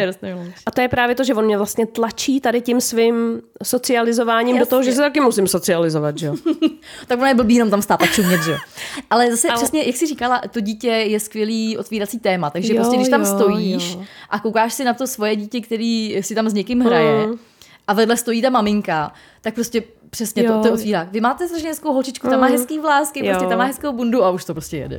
A 0.67 0.71
to 0.71 0.81
je 0.81 0.89
právě 0.89 1.15
to, 1.15 1.25
že 1.25 1.35
on 1.35 1.45
mě 1.45 1.57
vlastně 1.57 1.87
tlačí 1.87 2.41
tady 2.41 2.61
tím 2.61 2.81
svým 2.81 3.43
socializováním 3.63 4.59
do 4.59 4.67
toho, 4.67 4.81
Jasně. 4.81 4.93
že 4.93 4.97
se 4.97 5.03
taky 5.03 5.21
musím 5.21 5.47
socializovat, 5.47 6.19
že 6.19 6.27
jo. 6.27 6.35
Tak 7.07 7.19
ono 7.19 7.27
je 7.29 7.35
blbý 7.35 7.55
jenom 7.55 7.71
tam 7.71 7.83
stát 7.83 8.03
a 8.03 8.07
čumět, 8.07 8.43
že 8.43 8.51
jo. 8.51 8.57
Ale 9.11 9.31
zase 9.31 9.49
Ale- 9.49 9.57
přesně, 9.57 9.83
jak 9.87 9.97
jsi 9.97 10.07
říkala, 10.07 10.41
to 10.51 10.61
dítě 10.61 10.89
je 10.89 11.21
skvělý 11.21 11.79
otvírací 11.79 12.19
téma, 12.19 12.51
takže 12.51 12.75
Jo, 12.75 12.81
prostě 12.81 12.97
když 12.97 13.09
tam 13.09 13.21
jo, 13.21 13.27
stojíš 13.27 13.95
jo. 13.95 14.03
a 14.31 14.39
koukáš 14.39 14.75
si 14.75 14.85
na 14.85 14.95
to 14.95 15.07
svoje 15.07 15.37
dítě, 15.37 15.61
který 15.61 16.17
si 16.21 16.35
tam 16.35 16.49
s 16.49 16.55
někým 16.55 16.81
hraje 16.81 17.27
Mm. 17.27 17.35
a 17.87 17.93
vedle 17.93 18.17
stojí 18.17 18.43
ta 18.43 18.51
maminka, 18.51 19.13
tak 19.41 19.55
prostě 19.55 19.83
přesně 20.11 20.43
Jo. 20.45 20.53
to, 20.63 20.69
to 20.69 20.75
otvírá. 20.75 21.09
Vy 21.13 21.21
máte 21.21 21.49
strašně 21.49 21.69
hezkou 21.69 21.93
holčičku, 21.93 22.29
ta 22.29 22.37
má 22.37 22.47
Mm. 22.47 22.53
hezký 22.53 22.79
vlásky, 22.79 23.23
prostě 23.23 23.45
Jo. 23.45 23.51
ta 23.51 23.57
má 23.57 23.65
hezkou 23.65 23.93
bundu 23.93 24.25
a 24.25 24.31
už 24.31 24.45
to 24.45 24.55
prostě 24.55 24.77
jede. 24.77 24.99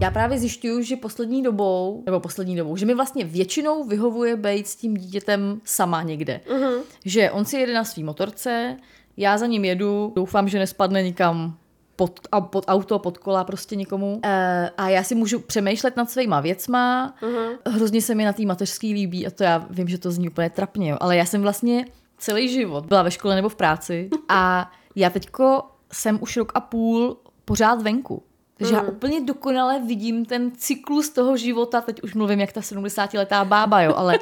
Já 0.00 0.10
právě 0.10 0.38
zjišťuju, 0.38 0.82
že 0.82 0.96
poslední 0.96 1.42
dobou, 1.42 2.02
nebo 2.06 2.20
poslední 2.20 2.56
dobou, 2.56 2.76
že 2.76 2.86
mi 2.86 2.94
vlastně 2.94 3.24
většinou 3.24 3.84
vyhovuje 3.84 4.36
být 4.36 4.68
s 4.68 4.76
tím 4.76 4.96
dítětem 4.96 5.60
sama 5.64 6.02
někde. 6.02 6.40
Mhm. 6.52 6.72
Že 7.04 7.30
on 7.30 7.44
si 7.44 7.56
jede 7.56 7.74
na 7.74 7.84
svý 7.84 8.04
motorce, 8.04 8.76
já 9.16 9.38
za 9.38 9.46
ním 9.46 9.64
jedu, 9.64 10.12
doufám, 10.16 10.48
že 10.48 10.58
nespadne 10.58 11.02
nikam 11.02 11.56
pod, 11.96 12.20
a 12.32 12.40
pod 12.40 12.64
auto, 12.68 12.98
pod 12.98 13.18
kola 13.18 13.44
prostě 13.44 13.76
nikomu. 13.76 14.20
E, 14.24 14.70
a 14.76 14.88
já 14.88 15.02
si 15.02 15.14
můžu 15.14 15.38
přemýšlet 15.38 15.96
nad 15.96 16.10
svýma 16.10 16.40
věcma. 16.40 17.14
Mhm. 17.22 17.52
Hrozně 17.66 18.02
se 18.02 18.14
mi 18.14 18.24
na 18.24 18.32
té 18.32 18.42
mateřský 18.42 18.94
líbí 18.94 19.26
a 19.26 19.30
to 19.30 19.44
já 19.44 19.66
vím, 19.70 19.88
že 19.88 19.98
to 19.98 20.10
zní 20.10 20.28
úplně 20.28 20.50
trapně, 20.50 20.90
jo, 20.90 20.96
ale 21.00 21.16
já 21.16 21.24
jsem 21.24 21.42
vlastně 21.42 21.84
celý 22.18 22.48
život 22.48 22.86
byla 22.86 23.02
ve 23.02 23.10
škole 23.10 23.34
nebo 23.34 23.48
v 23.48 23.56
práci 23.56 24.10
a 24.28 24.72
já 24.96 25.10
teďko 25.10 25.62
jsem 25.92 26.18
už 26.22 26.36
rok 26.36 26.52
a 26.54 26.60
půl 26.60 27.16
pořád 27.44 27.82
venku. 27.82 28.22
Takže 28.60 28.74
já 28.74 28.82
úplně 28.82 29.20
dokonale 29.20 29.80
vidím 29.86 30.24
ten 30.24 30.50
cyklus 30.56 31.10
toho 31.10 31.36
života, 31.36 31.80
teď 31.80 32.02
už 32.02 32.14
mluvím 32.14 32.40
jak 32.40 32.52
ta 32.52 32.60
70-letá 32.60 33.44
bába, 33.44 33.82
jo, 33.82 33.94
ale 33.96 34.18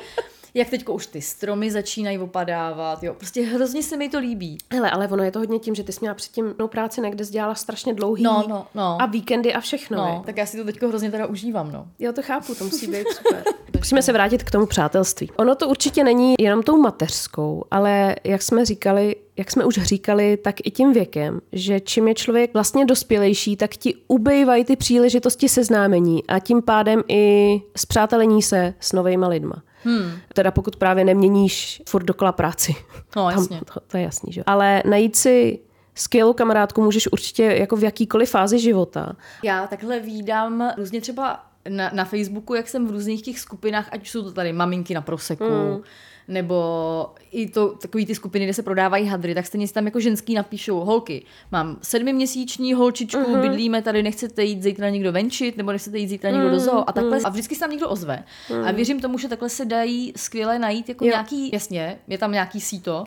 Jak 0.55 0.71
teďko 0.71 0.95
už 0.95 1.07
ty 1.07 1.23
stromy 1.23 1.71
začínají 1.71 2.19
opadávat, 2.19 3.03
jo. 3.03 3.15
Prostě 3.15 3.43
hrozně 3.43 3.83
se 3.83 3.97
mi 3.97 4.09
to 4.09 4.19
líbí. 4.19 4.59
Hele, 4.73 4.91
ale 4.91 5.09
ono 5.09 5.23
je 5.23 5.31
to 5.31 5.39
hodně 5.39 5.59
tím, 5.59 5.75
že 5.75 5.83
ty 5.85 5.93
jsi 5.93 5.99
měla 6.01 6.15
předtím 6.15 6.55
no, 6.59 6.69
práci 6.69 7.01
někde 7.01 7.25
dělala 7.25 7.55
strašně 7.55 7.95
dlouhý 7.95 8.23
No, 8.23 8.45
no, 8.49 8.67
no. 8.75 8.97
a 9.01 9.07
víkendy 9.07 9.55
a 9.55 9.61
všechno. 9.61 9.97
No, 9.99 10.23
tak 10.27 10.37
já 10.37 10.47
si 10.47 10.57
to 10.57 10.65
teďko 10.65 10.89
hrozně 10.89 11.11
teda 11.11 11.27
užívám, 11.27 11.73
no. 11.73 11.87
Jo, 11.99 12.13
to 12.13 12.23
chápu, 12.23 12.55
to 12.55 12.65
musí 12.65 12.87
být 12.87 13.09
super. 13.17 13.45
Musíme 13.79 14.03
se 14.03 14.13
vrátit 14.13 14.43
k 14.43 14.51
tomu 14.51 14.67
přátelství. 14.67 15.31
Ono 15.37 15.55
to 15.55 15.69
určitě 15.69 16.05
není 16.05 16.35
jenom 16.39 16.63
tou 16.63 16.77
mateřskou, 16.77 17.65
ale 17.71 18.17
jak 18.25 18.43
jsme 18.43 18.65
říkali, 18.65 19.17
jak 19.37 19.51
jsme 19.51 19.65
už 19.65 19.75
říkali, 19.75 20.37
tak 20.37 20.55
i 20.65 20.71
tím 20.71 20.93
věkem, 20.93 21.41
že 21.53 21.81
čím 21.81 22.09
je 22.09 22.15
člověk 22.15 22.55
vlastně 22.55 22.85
dospělejší, 22.85 23.57
tak 23.57 23.71
ti 23.77 23.95
ubejvají 24.09 24.65
ty 24.65 24.77
příležitosti 24.77 25.49
seznámení 25.49 26.27
a 26.27 26.39
tím 26.39 26.63
pádem 26.63 27.03
i 27.09 27.63
zpřátelení 27.77 28.43
se 28.43 28.75
s 28.81 28.93
novejma 28.93 29.29
lidma. 29.29 29.63
Hmm. 29.89 30.13
Teda 30.35 30.51
pokud 30.51 30.77
právě 30.77 31.05
neměníš 31.05 31.83
furt 31.89 32.05
dokola 32.05 32.33
práci. 32.33 32.75
No, 33.17 33.31
jasně. 33.31 33.57
Tam, 33.57 33.65
to, 33.75 33.81
to 33.87 33.97
je 33.97 34.03
jasný, 34.03 34.33
že? 34.33 34.41
jo. 34.41 34.45
Ale 34.47 34.83
najít 34.87 35.17
si 35.17 35.59
skvělou 35.95 36.33
kamarádku 36.33 36.83
můžeš 36.83 37.13
určitě 37.13 37.43
jako 37.43 37.77
v 37.77 37.85
jakýkoliv 37.85 38.31
fázi 38.31 38.59
života. 38.59 39.13
Já 39.43 39.67
takhle 39.67 40.01
výdám 40.01 40.73
různě 40.77 41.01
třeba 41.01 41.45
na, 41.69 41.91
na 41.93 42.05
Facebooku, 42.05 42.55
jak 42.55 42.69
jsem 42.69 42.87
v 42.87 42.91
různých 42.91 43.23
těch 43.23 43.39
skupinách, 43.39 43.89
ať 43.93 44.03
už 44.03 44.11
jsou 44.11 44.23
to 44.23 44.33
tady 44.33 44.53
maminky 44.53 44.95
na 44.95 45.01
proseku, 45.01 45.45
mm. 45.45 45.83
Nebo 46.29 47.07
i 47.31 47.49
to, 47.49 47.69
takový 47.69 48.07
ty 48.07 48.15
skupiny, 48.15 48.45
kde 48.45 48.55
se 48.55 48.63
prodávají 48.63 49.07
hadry, 49.07 49.35
tak 49.35 49.47
stejně 49.47 49.69
si 49.69 49.75
tam 49.75 49.85
jako 49.85 50.01
ženský 50.01 50.35
napíšou, 50.35 50.81
holky, 50.81 51.25
mám 51.53 51.79
sedmiměsíční 51.83 52.75
holčičku, 52.75 53.21
mm-hmm. 53.21 53.41
bydlíme 53.41 53.83
tady, 53.83 54.03
nechcete 54.03 54.45
jít 54.45 54.63
zítra 54.63 54.89
někdo 54.91 55.13
venčit, 55.13 55.57
nebo 55.57 55.73
nechcete 55.73 55.99
jít 55.99 56.09
zítra 56.09 56.31
někdo 56.31 56.51
do 56.51 56.59
zoo 56.59 56.85
a 56.87 56.93
takhle. 56.93 57.19
A 57.25 57.29
vždycky 57.29 57.55
se 57.55 57.61
tam 57.61 57.71
někdo 57.71 57.89
ozve. 57.89 58.25
A 58.65 58.73
věřím 58.73 59.01
tomu, 59.01 59.19
že 59.19 59.29
takhle 59.29 59.49
se 59.49 59.65
dají 59.65 60.13
skvěle 60.17 60.59
najít 60.59 60.89
jako 60.89 61.05
Jo. 61.05 61.11
nějaký, 61.11 61.51
jasně, 61.53 61.99
je 62.09 62.19
tam 62.19 62.33
nějaký 62.33 62.61
síto, 62.61 63.05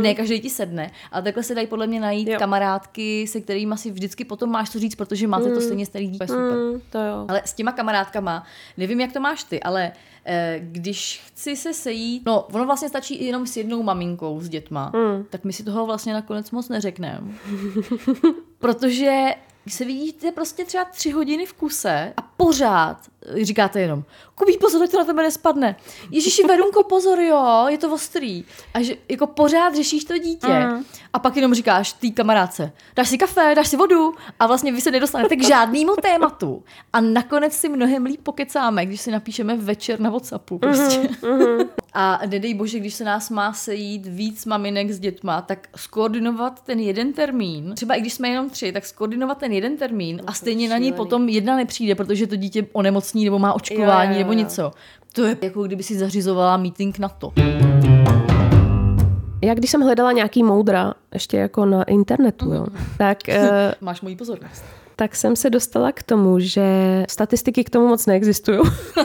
ne 0.00 0.14
každý 0.14 0.40
ti 0.40 0.50
sedne, 0.50 0.90
ale 1.12 1.22
takhle 1.22 1.42
se 1.42 1.54
dají 1.54 1.66
podle 1.66 1.86
mě 1.86 2.00
najít 2.00 2.28
Jo. 2.28 2.38
kamarádky, 2.38 3.26
se 3.26 3.40
kterými 3.40 3.72
asi 3.72 3.90
vždycky 3.90 4.24
potom 4.24 4.50
máš 4.50 4.70
co 4.70 4.78
říct, 4.78 4.94
protože 4.94 5.26
máte 5.26 5.54
to 5.54 5.60
stejně 5.60 5.86
stejný 5.86 6.10
dítě. 6.10 6.26
Super. 6.26 6.56
Mm, 6.56 6.80
to 6.90 6.98
jo. 6.98 7.26
Ale 7.28 7.42
s 7.44 7.52
těma 7.52 7.72
kamarádkama, 7.72 8.44
nevím, 8.76 9.00
jak 9.00 9.12
to 9.12 9.20
máš 9.20 9.44
ty, 9.44 9.62
ale 9.62 9.92
když 10.60 11.22
chci 11.26 11.56
se 11.56 11.74
sejít, 11.74 12.22
no 12.26 12.42
ono 12.42 12.66
vlastně 12.66 12.88
stačí 12.88 13.24
jenom 13.24 13.46
s 13.46 13.56
jednou 13.56 13.82
maminkou 13.82 14.40
s 14.40 14.48
dětma, 14.48 14.92
Hmm. 14.94 15.24
tak 15.30 15.44
my 15.44 15.52
si 15.52 15.64
toho 15.64 15.86
vlastně 15.86 16.12
nakonec 16.12 16.50
moc 16.50 16.68
neřekneme. 16.68 17.20
Protože 18.58 19.24
se 19.68 19.84
vidíte 19.84 20.32
prostě 20.32 20.64
třeba 20.64 20.84
tři 20.84 21.10
hodiny 21.10 21.46
v 21.46 21.52
kuse 21.52 22.12
a 22.16 22.22
pořád 22.36 22.96
říkáte 23.42 23.80
jenom, 23.80 24.04
Kubí, 24.34 24.58
pozor, 24.58 24.88
to 24.88 24.98
na 24.98 25.04
tebe 25.04 25.22
nespadne. 25.22 25.76
Ježíši, 26.10 26.42
Verunko, 26.44 26.82
pozor, 26.82 27.20
jo, 27.20 27.66
je 27.68 27.78
to 27.78 27.94
ostrý. 27.94 28.44
A 28.74 28.82
že 28.82 28.94
jako 29.08 29.26
pořád 29.26 29.74
řešíš 29.74 30.04
to 30.04 30.18
dítě. 30.18 30.48
Mhm. 30.48 30.84
A 31.12 31.18
pak 31.18 31.36
jenom 31.36 31.54
říkáš 31.54 31.92
té 31.92 32.10
kamarádce, 32.10 32.72
dáš 32.96 33.08
si 33.08 33.18
kafe, 33.18 33.52
dáš 33.56 33.68
si 33.68 33.76
vodu 33.76 34.14
a 34.40 34.46
vlastně 34.46 34.72
vy 34.72 34.80
se 34.80 34.90
nedostanete 34.90 35.36
k 35.36 35.46
žádnému 35.46 35.96
tématu. 36.02 36.64
A 36.92 37.00
nakonec 37.00 37.52
si 37.52 37.68
mnohem 37.68 38.04
líp 38.04 38.20
pokecáme, 38.22 38.86
když 38.86 39.00
si 39.00 39.10
napíšeme 39.10 39.56
večer 39.56 40.00
na 40.00 40.10
Whatsappu 40.10 40.58
prostě. 40.58 41.08
A 41.94 42.20
nedej 42.26 42.54
bože, 42.54 42.78
když 42.78 42.94
se 42.94 43.04
nás 43.04 43.30
má 43.30 43.52
sejít 43.52 44.06
víc 44.06 44.44
maminek 44.44 44.90
s 44.90 45.00
dětma, 45.00 45.42
tak 45.42 45.68
skoordinovat 45.76 46.62
ten 46.62 46.80
jeden 46.80 47.12
termín, 47.12 47.72
třeba 47.74 47.94
i 47.94 48.00
když 48.00 48.12
jsme 48.12 48.28
jenom 48.28 48.50
tři, 48.50 48.72
tak 48.72 48.86
skoordinovat 48.86 49.38
ten 49.38 49.52
jeden 49.52 49.76
termín 49.76 50.22
a 50.26 50.32
stejně 50.32 50.68
na 50.68 50.78
ní 50.78 50.92
potom 50.92 51.28
jedna 51.28 51.56
nepřijde, 51.56 51.94
protože 51.94 52.25
to 52.26 52.36
dítě 52.36 52.66
onemocní 52.72 53.24
nebo 53.24 53.38
má 53.38 53.52
očkování 53.54 54.10
Jo, 54.10 54.14
jo, 54.14 54.18
jo. 54.20 54.24
nebo 54.24 54.32
něco. 54.32 54.70
To 55.12 55.24
je 55.24 55.36
jako 55.42 55.62
kdyby 55.62 55.82
si 55.82 55.98
zařizovala 55.98 56.56
meeting 56.56 56.98
na 56.98 57.08
to. 57.08 57.32
Já 59.42 59.54
když 59.54 59.70
jsem 59.70 59.80
hledala 59.80 60.12
nějaký 60.12 60.42
moudra, 60.42 60.94
ještě 61.14 61.36
jako 61.36 61.64
na 61.64 61.82
internetu, 61.82 62.52
jo, 62.52 62.66
tak, 62.98 63.18
eh, 63.28 63.74
Máš 63.80 64.00
moji 64.00 64.16
pozornost. 64.16 64.64
tak 64.96 65.16
jsem 65.16 65.36
se 65.36 65.50
dostala 65.50 65.92
k 65.92 66.02
tomu, 66.02 66.38
že 66.40 66.64
statistiky 67.08 67.64
k 67.64 67.70
tomu 67.70 67.88
moc 67.88 68.06
neexistují. 68.06 68.58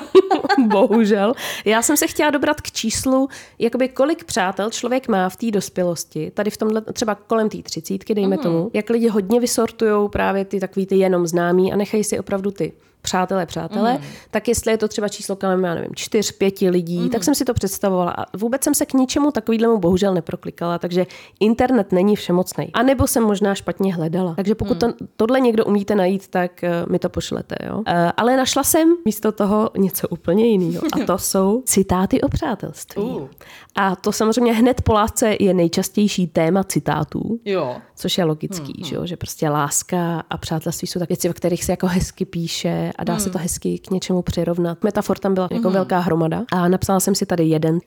Bohužel. 0.67 1.33
Já 1.65 1.81
jsem 1.81 1.97
se 1.97 2.07
chtěla 2.07 2.29
dobrat 2.29 2.61
k 2.61 2.71
číslu, 2.71 3.27
jakoby 3.59 3.89
kolik 3.89 4.23
přátel 4.23 4.69
člověk 4.69 5.07
má 5.07 5.29
v 5.29 5.35
té 5.35 5.51
dospělosti, 5.51 6.31
tady 6.31 6.49
v 6.51 6.57
tomhle 6.57 6.81
třeba 6.81 7.15
kolem 7.15 7.49
té 7.49 7.57
třicítky, 7.57 8.15
dejme 8.15 8.37
tomu, 8.37 8.71
jak 8.73 8.89
lidi 8.89 9.07
hodně 9.07 9.39
vysortují 9.39 10.09
právě 10.09 10.45
ty 10.45 10.59
takový 10.59 10.85
ty 10.85 10.95
jenom 10.95 11.27
známí 11.27 11.73
a 11.73 11.75
nechají 11.75 12.03
si 12.03 12.19
opravdu 12.19 12.51
ty 12.51 12.73
přátelé, 13.01 13.45
přátelé, 13.45 13.93
mm. 13.93 14.03
tak 14.31 14.47
jestli 14.47 14.71
je 14.71 14.77
to 14.77 14.87
třeba 14.87 15.07
číslo 15.07 15.35
kolem, 15.35 15.63
já 15.63 15.75
nevím, 15.75 15.95
čtyř, 15.95 16.31
pěti 16.31 16.69
lidí, 16.69 16.99
mm. 16.99 17.09
tak 17.09 17.23
jsem 17.23 17.35
si 17.35 17.45
to 17.45 17.53
představovala 17.53 18.11
a 18.11 18.37
vůbec 18.37 18.63
jsem 18.63 18.75
se 18.75 18.85
k 18.85 18.93
ničemu 18.93 19.31
takovýhlemu 19.31 19.77
bohužel 19.77 20.13
neproklikala, 20.13 20.79
takže 20.79 21.05
internet 21.39 21.91
není 21.91 22.15
všemocný. 22.15 22.69
A 22.73 22.83
nebo 22.83 23.07
jsem 23.07 23.23
možná 23.23 23.55
špatně 23.55 23.95
hledala. 23.95 24.35
Takže 24.35 24.55
pokud 24.55 24.77
to, 24.77 24.93
tohle 25.15 25.39
někdo 25.39 25.65
umíte 25.65 25.95
najít, 25.95 26.27
tak 26.27 26.51
uh, 26.63 26.91
mi 26.91 26.99
to 26.99 27.09
pošlete. 27.09 27.55
Jo? 27.65 27.77
Uh, 27.77 27.83
ale 28.17 28.37
našla 28.37 28.63
jsem 28.63 28.95
místo 29.05 29.31
toho 29.31 29.69
něco 29.77 30.07
úplně 30.07 30.45
jiného. 30.45 30.83
A 30.93 31.05
to 31.05 31.17
jsou 31.17 31.63
citáty 31.65 32.21
o 32.21 32.29
přátelství. 32.29 33.03
Uh. 33.03 33.27
A 33.75 33.95
to 33.95 34.11
samozřejmě 34.11 34.53
hned 34.53 34.81
po 34.81 34.93
lásce 34.93 35.35
je 35.39 35.53
nejčastější 35.53 36.27
téma 36.27 36.63
citátů. 36.63 37.39
Jo. 37.45 37.75
Což 37.95 38.17
je 38.17 38.23
logický, 38.23 38.73
hmm, 38.77 38.85
že, 38.85 38.95
jo? 38.95 39.05
že 39.05 39.17
prostě 39.17 39.49
láska 39.49 40.23
a 40.29 40.37
přátelství 40.37 40.87
jsou 40.87 40.99
tak 40.99 41.09
věci, 41.09 41.29
o 41.29 41.33
kterých 41.33 41.63
se 41.63 41.71
jako 41.71 41.87
hezky 41.87 42.25
píše 42.25 42.90
a 42.95 43.03
dá 43.03 43.13
hmm. 43.13 43.19
se 43.19 43.29
to 43.29 43.37
hezky 43.37 43.79
k 43.79 43.91
něčemu 43.91 44.21
přirovnat. 44.21 44.83
Metafor 44.83 45.17
tam 45.17 45.33
byla 45.33 45.47
jako 45.51 45.69
velká 45.69 45.99
hromada 45.99 46.43
a 46.51 46.67
napsala 46.67 46.99
jsem 46.99 47.15
si 47.15 47.25
tady 47.25 47.43
jeden. 47.43 47.79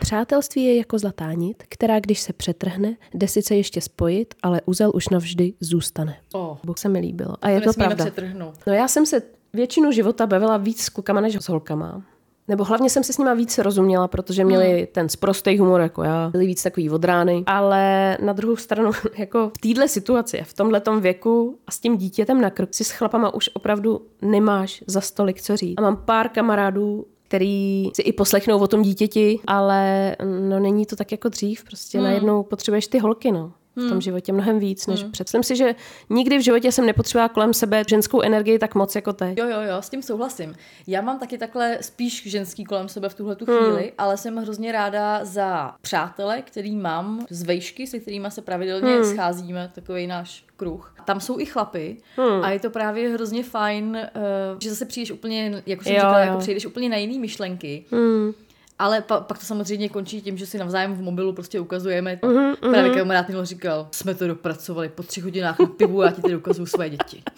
Přátelství 0.00 0.64
je 0.64 0.76
jako 0.76 0.98
zlatá 0.98 1.32
nit, 1.32 1.62
která 1.68 2.00
když 2.00 2.20
se 2.20 2.32
přetrhne, 2.32 2.96
jde 3.14 3.28
sice 3.28 3.54
ještě 3.54 3.80
spojit, 3.80 4.34
ale 4.42 4.60
uzel 4.66 4.90
už 4.94 5.08
navždy 5.08 5.54
zůstane. 5.60 6.16
Oh. 6.32 6.56
Bůh 6.64 6.78
se 6.78 6.88
mi 6.88 6.98
líbilo. 6.98 7.34
A 7.42 7.48
je 7.48 7.60
to 7.60 7.72
pravda. 7.72 8.04
přetrhnout. 8.04 8.54
No 8.66 8.72
já 8.72 8.88
jsem 8.88 9.06
se 9.06 9.22
většinu 9.52 9.92
života 9.92 10.26
bavila 10.26 10.56
víc 10.56 10.82
s 10.82 10.88
klukama 10.88 11.20
než 11.20 11.36
s 11.36 11.48
holkama. 11.48 12.02
Nebo 12.48 12.64
hlavně 12.64 12.90
jsem 12.90 13.04
si 13.04 13.12
s 13.12 13.18
nima 13.18 13.34
víc 13.34 13.58
rozuměla, 13.58 14.08
protože 14.08 14.44
měli 14.44 14.76
hmm. 14.76 14.86
ten 14.92 15.08
sprostý 15.08 15.58
humor 15.58 15.80
jako 15.80 16.02
já, 16.02 16.30
byli 16.30 16.46
víc 16.46 16.62
takový 16.62 16.90
odrány. 16.90 17.42
Ale 17.46 18.16
na 18.22 18.32
druhou 18.32 18.56
stranu, 18.56 18.90
jako 19.18 19.50
v 19.56 19.60
téhle 19.60 19.88
situaci, 19.88 20.42
v 20.44 20.54
tomhletom 20.54 21.00
věku 21.00 21.58
a 21.66 21.70
s 21.70 21.78
tím 21.78 21.96
dítětem 21.96 22.40
na 22.40 22.50
krku 22.50 22.72
si 22.72 22.84
s 22.84 22.90
chlapama 22.90 23.34
už 23.34 23.50
opravdu 23.54 24.02
nemáš 24.22 24.84
za 24.86 25.00
stolik 25.00 25.42
co 25.42 25.56
říct. 25.56 25.74
A 25.78 25.82
mám 25.82 25.96
pár 25.96 26.28
kamarádů, 26.28 27.06
který 27.22 27.90
si 27.94 28.02
i 28.02 28.12
poslechnou 28.12 28.58
o 28.58 28.66
tom 28.66 28.82
dítěti, 28.82 29.40
ale 29.46 30.16
no 30.48 30.60
není 30.60 30.86
to 30.86 30.96
tak 30.96 31.12
jako 31.12 31.28
dřív, 31.28 31.64
prostě 31.64 31.98
hmm. 31.98 32.06
najednou 32.06 32.42
potřebuješ 32.42 32.86
ty 32.86 32.98
holky, 32.98 33.32
no. 33.32 33.52
V 33.76 33.88
tom 33.88 34.00
životě 34.00 34.32
mnohem 34.32 34.58
víc, 34.58 34.86
než 34.86 35.02
hmm. 35.02 35.12
před. 35.12 35.24
Myslím 35.26 35.42
si, 35.42 35.56
že 35.56 35.74
nikdy 36.10 36.38
v 36.38 36.42
životě 36.44 36.72
jsem 36.72 36.86
nepotřebovala 36.86 37.28
kolem 37.28 37.54
sebe 37.54 37.82
ženskou 37.88 38.20
energii 38.20 38.58
tak 38.58 38.74
moc 38.74 38.94
jako 38.94 39.12
teď. 39.12 39.38
Jo, 39.38 39.48
jo, 39.48 39.60
jo, 39.60 39.76
s 39.82 39.88
tím 39.90 40.02
souhlasím. 40.02 40.54
Já 40.86 41.00
mám 41.00 41.18
taky 41.18 41.38
takhle 41.38 41.78
spíš 41.80 42.22
ženský 42.26 42.64
kolem 42.64 42.88
sebe 42.88 43.08
v 43.08 43.14
tuhle 43.14 43.36
tu 43.36 43.44
Hmm. 43.44 43.58
chvíli, 43.58 43.92
ale 43.98 44.16
jsem 44.16 44.36
hrozně 44.36 44.72
ráda 44.72 45.24
za 45.24 45.74
přátele, 45.80 46.42
který 46.42 46.76
mám 46.76 47.26
z 47.30 47.42
vejšky, 47.42 47.86
se 47.86 47.98
kterými 47.98 48.30
se 48.30 48.42
pravidelně 48.42 48.94
Hmm. 48.94 49.04
scházíme, 49.04 49.70
takový 49.74 50.06
náš 50.06 50.44
kruh. 50.56 50.94
Tam 51.04 51.20
jsou 51.20 51.38
i 51.40 51.46
chlapy 51.46 51.96
Hmm. 52.16 52.42
a 52.44 52.50
je 52.50 52.60
to 52.60 52.70
právě 52.70 53.08
hrozně 53.08 53.42
fajn, 53.44 53.86
uh, 54.16 54.22
že 54.62 54.70
zase 54.70 54.84
přijdeš 54.84 55.10
úplně, 55.10 55.62
jak 55.66 55.82
jsem 55.82 55.92
Jo, 55.92 55.98
říkala, 55.98 56.18
jo. 56.20 56.26
jako 56.26 56.38
přijdeš 56.38 56.66
úplně 56.66 56.88
na 56.88 56.96
jiný 56.96 57.18
myšlenky. 57.18 57.84
Hmm. 57.92 58.32
Ale 58.78 59.00
pa, 59.00 59.20
pak 59.20 59.38
to 59.38 59.44
samozřejmě 59.46 59.88
končí 59.88 60.20
tím, 60.22 60.38
že 60.38 60.46
si 60.46 60.58
navzájem 60.58 60.94
v 60.94 61.00
mobilu 61.02 61.32
prostě 61.32 61.60
ukazujeme. 61.60 62.18
Mhm, 62.22 62.52
Mm-hmm, 62.52 62.70
Právě 62.70 62.90
kamarád 62.90 63.28
minul 63.28 63.44
říkal, 63.44 63.88
jsme 63.90 64.14
to 64.14 64.26
dopracovali 64.26 64.88
po 64.88 65.02
třech 65.02 65.24
hodinách 65.24 65.58
na 65.58 65.66
pivu 65.66 66.02
a 66.02 66.04
já 66.04 66.10
ti 66.12 66.22
tady 66.22 66.36
ukazuju 66.36 66.66
své 66.66 66.90
děti. 66.90 67.22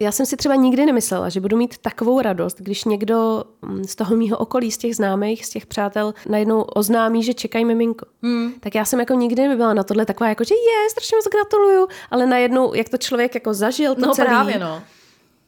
Já 0.00 0.12
jsem 0.12 0.26
si 0.26 0.36
třeba 0.36 0.54
nikdy 0.54 0.86
nemyslela, 0.86 1.28
že 1.28 1.40
budu 1.40 1.56
mít 1.56 1.78
takovou 1.78 2.20
radost, 2.20 2.56
když 2.60 2.84
někdo 2.84 3.44
mm, 3.62 3.84
z 3.84 3.94
toho 3.94 4.16
mýho 4.16 4.38
okolí, 4.38 4.72
z 4.72 4.78
těch 4.78 4.96
známých, 4.96 5.46
z 5.46 5.50
těch 5.50 5.66
přátel, 5.66 6.14
najednou 6.28 6.60
oznámí, 6.62 7.22
že 7.22 7.34
čekají 7.34 7.64
miminko. 7.64 8.06
Hmm. 8.22 8.52
Tak 8.60 8.74
já 8.74 8.84
jsem 8.84 9.00
jako 9.00 9.14
nikdy 9.14 9.48
nebyla 9.48 9.74
na 9.74 9.82
tohle 9.82 10.06
taková, 10.06 10.28
jako, 10.28 10.44
že 10.44 10.54
je, 10.54 10.90
strašně 10.90 11.16
moc 11.16 11.24
gratuluju, 11.32 11.88
ale 12.10 12.26
najednou, 12.26 12.74
jak 12.74 12.88
to 12.88 12.96
člověk 12.96 13.34
jako 13.34 13.54
zažil, 13.54 13.94
to 13.94 14.00
No 14.00 14.14
celý, 14.14 14.28
právě 14.28 14.58
no. 14.58 14.82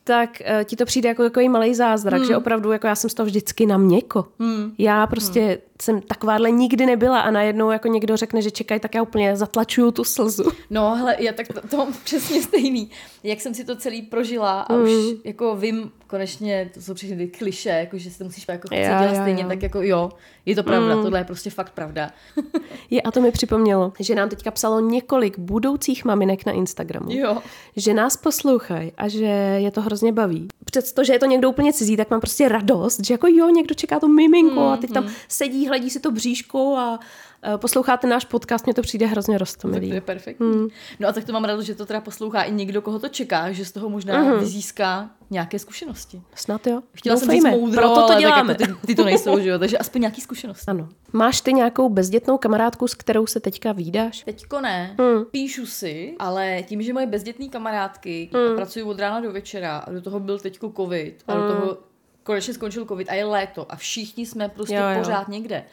Tak 0.05 0.43
uh, 0.59 0.65
ti 0.65 0.77
to 0.77 0.85
přijde 0.85 1.09
jako 1.09 1.23
takový 1.23 1.49
malý 1.49 1.75
zázrak, 1.75 2.19
hmm. 2.19 2.27
že 2.27 2.37
opravdu 2.37 2.73
jako 2.73 2.87
já 2.87 2.95
jsem 2.95 3.11
z 3.11 3.15
toho 3.15 3.27
vždycky 3.27 3.67
na 3.67 3.77
měko. 3.79 4.25
Hmm. 4.39 4.73
Já 4.79 5.07
prostě 5.07 5.41
hmm. 5.41 5.57
jsem 5.83 6.01
takováhle 6.01 6.51
nikdy 6.51 6.87
nebyla 6.87 7.21
a 7.21 7.31
najednou 7.31 7.71
jako 7.71 7.89
někdo 7.89 8.17
řekne, 8.17 8.43
že 8.43 8.51
čekají, 8.51 8.81
tak 8.81 8.95
já 8.95 9.03
úplně 9.03 9.37
zatlačuju 9.37 9.91
tu 9.91 10.05
slzu. 10.05 10.45
No, 10.71 10.95
hele, 10.95 11.17
já 11.19 11.33
tak 11.33 11.49
to, 11.49 11.69
to 11.69 11.77
mám 11.77 11.93
přesně 12.05 12.43
stejný. 12.43 12.91
Jak 13.23 13.41
jsem 13.41 13.55
si 13.55 13.65
to 13.65 13.77
celý 13.77 14.03
prožila 14.03 14.61
a 14.61 14.73
Mm. 14.73 14.83
už 14.83 14.91
jako 15.25 15.57
vím, 15.57 15.91
konečně, 16.13 16.71
to 16.75 16.83
jsou 16.83 16.95
všechny 16.95 17.17
ty 17.17 17.29
kliše, 17.29 17.69
jako 17.69 17.99
že 17.99 18.11
si 18.11 18.19
to 18.19 18.25
musíš 18.25 18.49
jako 18.49 18.69
Jo, 18.75 18.81
dělat 18.81 19.15
jo, 19.15 19.21
stejně, 19.23 19.43
jo. 19.43 19.49
tak 19.49 19.63
jako 19.63 19.83
jo, 19.83 20.11
je 20.47 20.55
to 20.55 20.63
pravda, 20.63 21.03
tohle 21.03 21.21
je 21.21 21.25
prostě 21.25 21.51
fakt 21.51 21.73
pravda. 21.73 22.11
Je, 22.91 23.03
a 23.03 23.11
to 23.11 23.21
mi 23.21 23.31
připomnělo, 23.31 23.93
že 24.01 24.15
nám 24.15 24.29
teďka 24.29 24.51
psalo 24.51 24.81
několik 24.81 25.39
budoucích 25.39 26.05
maminek 26.05 26.47
na 26.47 26.53
Instagramu. 26.53 27.13
jo. 27.13 27.43
že 27.77 27.95
nás 27.95 28.17
poslouchají 28.17 28.93
a 28.97 29.09
že 29.09 29.25
je 29.59 29.71
to 29.71 29.81
hrozně 29.81 30.13
baví. 30.13 30.49
Přesto, 30.65 31.05
že 31.05 31.13
je 31.13 31.19
to 31.19 31.27
někdo 31.27 31.51
úplně 31.51 31.73
cizí, 31.73 31.97
tak 31.97 32.11
mám 32.11 32.21
prostě 32.21 32.49
radost, 32.49 33.07
že 33.07 33.15
jako 33.15 33.27
jo, 33.27 33.49
někdo 33.49 33.75
čeká 33.75 34.01
to 34.01 34.09
miminko 34.09 34.61
a 34.61 34.77
teď 34.77 34.93
tam 34.93 35.07
sedí, 35.29 35.69
hledí 35.69 35.91
si 35.91 36.01
to 36.01 36.11
bříško 36.11 36.77
a 36.77 37.01
eh, 37.45 37.59
posloucháte 37.59 38.07
náš 38.07 38.25
podcast, 38.25 38.67
mně 38.67 38.75
to 38.75 38.83
přijde 38.83 39.07
hrozně 39.07 39.35
Tak 39.35 39.39
to 39.39 39.45
rostomilý. 39.45 39.89
je 39.89 40.01
perfektní. 40.01 40.53
Hmm. 40.53 40.69
No 41.01 41.09
a 41.09 41.13
tak 41.13 41.25
to 41.25 41.33
mám 41.33 41.45
radost, 41.45 41.67
že 41.67 41.75
to 41.75 41.87
teda 41.87 42.01
poslouchá 42.01 42.43
i 42.43 42.53
někdo, 42.53 42.83
koho 42.83 42.99
to 42.99 43.09
čeká, 43.09 43.53
že 43.53 43.65
z 43.65 43.73
toho 43.73 43.89
možná 43.89 44.21
hmm. 44.21 44.39
vyzíská 44.39 45.11
nějaké 45.33 45.59
zkušenosti. 45.59 46.23
Snad 46.35 46.67
jo. 46.67 46.83
Chtěla 46.95 47.17
jsem 47.17 47.31
říct 47.31 47.43
Doufejme. 47.43 47.61
moudro, 47.61 47.81
Proto 47.83 48.07
to 48.13 48.21
děláme. 48.21 48.55
Tak 48.55 48.69
jako 48.69 48.81
ty, 48.81 48.87
ty, 48.87 48.95
to 48.95 49.05
nejsou, 49.05 49.41
že 49.41 49.49
jo? 49.49 49.59
Takže 49.59 49.79
aspoň 49.79 50.01
nějaký 50.01 50.21
zkušenosti. 50.21 50.65
Ano. 50.71 50.89
Máš 51.13 51.41
ty 51.41 51.53
nějakou 51.53 51.89
bezdětnou 51.89 52.39
kamarádku, 52.39 52.89
s 52.89 52.95
kterou 52.95 53.27
se 53.27 53.41
teďka 53.41 53.73
výdáš? 53.73 54.23
Teďko 54.25 54.61
ne, 54.61 54.97
Hmm. 54.99 55.25
píšu 55.25 55.67
si, 55.67 56.15
ale 56.19 56.63
tím, 56.63 56.83
že 56.83 56.93
moje 56.93 57.07
bezdětné 57.07 57.49
kamarádky 57.49 58.31
hmm. 58.35 58.57
pracují 58.57 58.83
od 58.85 58.99
rána 58.99 59.21
do 59.21 59.33
večera 59.33 59.79
a 59.79 59.93
do 59.93 60.01
toho 60.03 60.21
byl 60.21 60.39
teďko 60.39 60.73
covid 60.77 61.23
a 61.29 61.35
do 61.35 61.49
toho 61.49 61.77
konečně 62.23 62.55
skončil 62.55 62.85
covid 62.87 63.09
a 63.11 63.15
je 63.15 63.25
léto 63.25 63.73
a 63.73 63.77
všichni 63.77 64.27
jsme 64.27 64.49
prostě 64.49 64.75
Jo, 64.75 64.83
jo. 64.89 64.99
pořád 64.99 65.29
někde. 65.29 65.65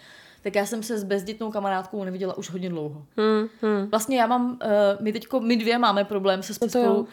Tak 0.44 0.56
já 0.56 0.66
jsem 0.66 0.84
se 0.84 0.98
s 0.98 1.04
bezdětnou 1.04 1.52
kamarádkou 1.52 2.04
neviděla 2.04 2.38
už 2.38 2.50
hodně 2.50 2.70
dlouho. 2.70 3.06
Hmm, 3.18 3.48
hmm. 3.62 3.90
Vlastně 3.92 4.20
já 4.20 4.28
mám, 4.28 4.52
uh, 4.52 4.58
my 5.00 5.14
teďko, 5.14 5.40
my 5.40 5.58
dvě 5.58 5.78
máme 5.78 6.04
problém 6.04 6.44
se 6.44 6.54
No 6.62 6.70
spolu. 6.70 7.08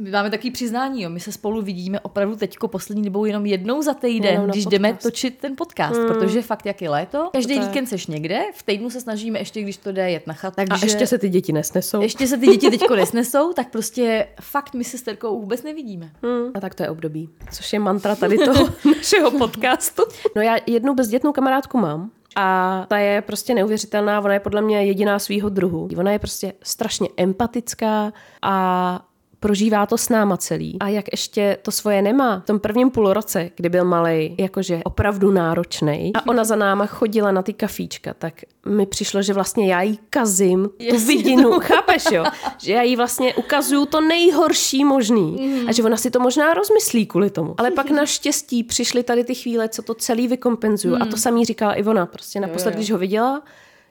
My 0.00 0.10
máme 0.10 0.30
takový 0.30 0.50
přiznání, 0.50 1.02
jo. 1.02 1.10
my 1.10 1.20
se 1.20 1.32
spolu 1.32 1.62
vidíme 1.62 2.00
opravdu 2.00 2.36
teďko 2.36 2.68
poslední 2.68 3.04
dobou 3.04 3.24
jenom 3.24 3.46
jednou 3.46 3.82
za 3.82 3.94
týden, 3.94 4.32
Jenom 4.32 4.50
když 4.50 4.64
podcast. 4.64 4.72
jdeme 4.82 4.94
točit 5.02 5.38
ten 5.38 5.56
podcast, 5.56 5.96
hmm. 5.96 6.08
protože 6.08 6.42
fakt 6.42 6.66
jak 6.66 6.82
je 6.82 6.90
léto, 6.90 7.30
každý 7.32 7.58
To 7.58 7.66
víkend 7.66 7.86
seš 7.86 8.06
někde, 8.06 8.40
v 8.54 8.62
týdnu 8.62 8.90
se 8.90 9.00
snažíme 9.00 9.38
ještě, 9.38 9.62
když 9.62 9.76
to 9.76 9.92
jde, 9.92 10.10
jet 10.10 10.26
na 10.26 10.34
chat. 10.34 10.58
A 10.58 10.64
Takže 10.64 10.86
ještě 10.86 11.06
se 11.06 11.18
ty 11.18 11.28
děti 11.28 11.52
nesnesou. 11.52 12.00
ještě 12.02 12.26
se 12.26 12.38
ty 12.38 12.46
děti 12.46 12.70
teďko 12.70 12.96
nesnesou, 12.96 13.52
tak 13.52 13.70
prostě 13.70 14.26
fakt 14.40 14.74
my 14.74 14.84
se 14.84 14.98
s 14.98 15.02
Terkou 15.02 15.40
vůbec 15.40 15.62
nevidíme. 15.62 16.10
Hmm. 16.22 16.50
A 16.54 16.60
tak 16.60 16.74
to 16.74 16.82
je 16.82 16.90
období. 16.90 17.28
Což 17.52 17.72
je 17.72 17.78
mantra 17.78 18.16
tady 18.16 18.38
toho 18.38 18.68
našeho 18.96 19.30
podcastu. 19.30 20.02
No 20.36 20.42
já 20.42 20.56
jednu 20.66 20.94
bezdětnou 20.94 21.32
kamarádku 21.32 21.78
mám. 21.78 22.10
A 22.36 22.86
ta 22.88 22.98
je 22.98 23.22
prostě 23.22 23.54
neuvěřitelná, 23.54 24.20
ona 24.20 24.34
je 24.34 24.40
podle 24.40 24.62
mě 24.62 24.84
jediná 24.84 25.18
svýho 25.18 25.48
druhu. 25.48 25.88
Ona 25.96 26.12
je 26.12 26.18
prostě 26.18 26.52
strašně 26.62 27.08
empatická 27.16 28.12
a 28.42 29.06
prožívá 29.40 29.86
to 29.86 29.98
s 29.98 30.08
náma 30.08 30.36
celý. 30.36 30.76
A 30.80 30.88
jak 30.88 31.04
ještě 31.12 31.58
to 31.62 31.70
svoje 31.70 32.02
nemá, 32.02 32.40
v 32.40 32.46
tom 32.46 32.60
prvním 32.60 32.90
půlroce, 32.90 33.50
kdy 33.56 33.68
byl 33.68 33.84
malý, 33.84 34.34
jakože 34.38 34.80
opravdu 34.84 35.30
náročný, 35.30 36.12
a 36.14 36.26
ona 36.26 36.44
za 36.44 36.56
náma 36.56 36.86
chodila 36.86 37.32
na 37.32 37.42
ty 37.42 37.52
kafíčka, 37.52 38.14
tak 38.14 38.34
mi 38.66 38.86
přišlo, 38.86 39.22
že 39.22 39.32
vlastně 39.32 39.72
já 39.72 39.82
jí 39.82 39.98
kazím 40.10 40.68
tu 40.90 40.98
vidinu, 40.98 41.50
chápeš 41.60 42.04
jo? 42.12 42.24
Že 42.58 42.72
já 42.72 42.82
jí 42.82 42.96
vlastně 42.96 43.34
ukazuju 43.34 43.86
to 43.86 44.00
nejhorší 44.00 44.84
možný. 44.84 45.64
A 45.68 45.72
že 45.72 45.82
ona 45.82 45.96
si 45.96 46.10
to 46.10 46.20
možná 46.20 46.54
rozmyslí 46.54 47.06
kvůli 47.06 47.30
tomu. 47.30 47.54
Ale 47.58 47.70
pak 47.70 47.90
naštěstí 48.00 48.64
přišly 48.64 49.02
tady 49.02 49.24
ty 49.24 49.34
chvíle, 49.34 49.68
co 49.68 49.82
to 49.82 49.94
celý 49.94 50.28
vykompenzuju. 50.28 50.96
A 51.00 51.06
to 51.06 51.16
samý 51.16 51.44
říkala 51.44 51.74
Ivona, 51.74 52.06
prostě 52.06 52.40
naposled, 52.40 52.74
když 52.74 52.90
ho 52.90 52.98
viděla, 52.98 53.42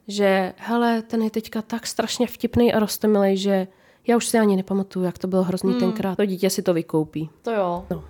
že 0.08 0.54
hele, 0.58 1.02
ten 1.02 1.22
je 1.22 1.30
teďka 1.30 1.62
tak 1.62 1.88
strašně 1.88 2.28
vtipný 2.28 2.74
a 2.74 2.80
rostomilej, 2.80 3.38
že 3.38 3.68
já 4.10 4.18
už 4.18 4.28
si 4.28 4.40
ani 4.40 4.56
nepamatuju, 4.56 5.06
jak 5.06 5.18
to 5.18 5.28
bylo 5.28 5.44
hrozný 5.44 5.74
tenkrát. 5.74 6.16
To 6.16 6.26
dítě 6.26 6.50
si 6.50 6.62
to 6.62 6.74
vykoupí. 6.74 7.30
To 7.42 7.52
jo. 7.52 7.84
No. 7.90 8.04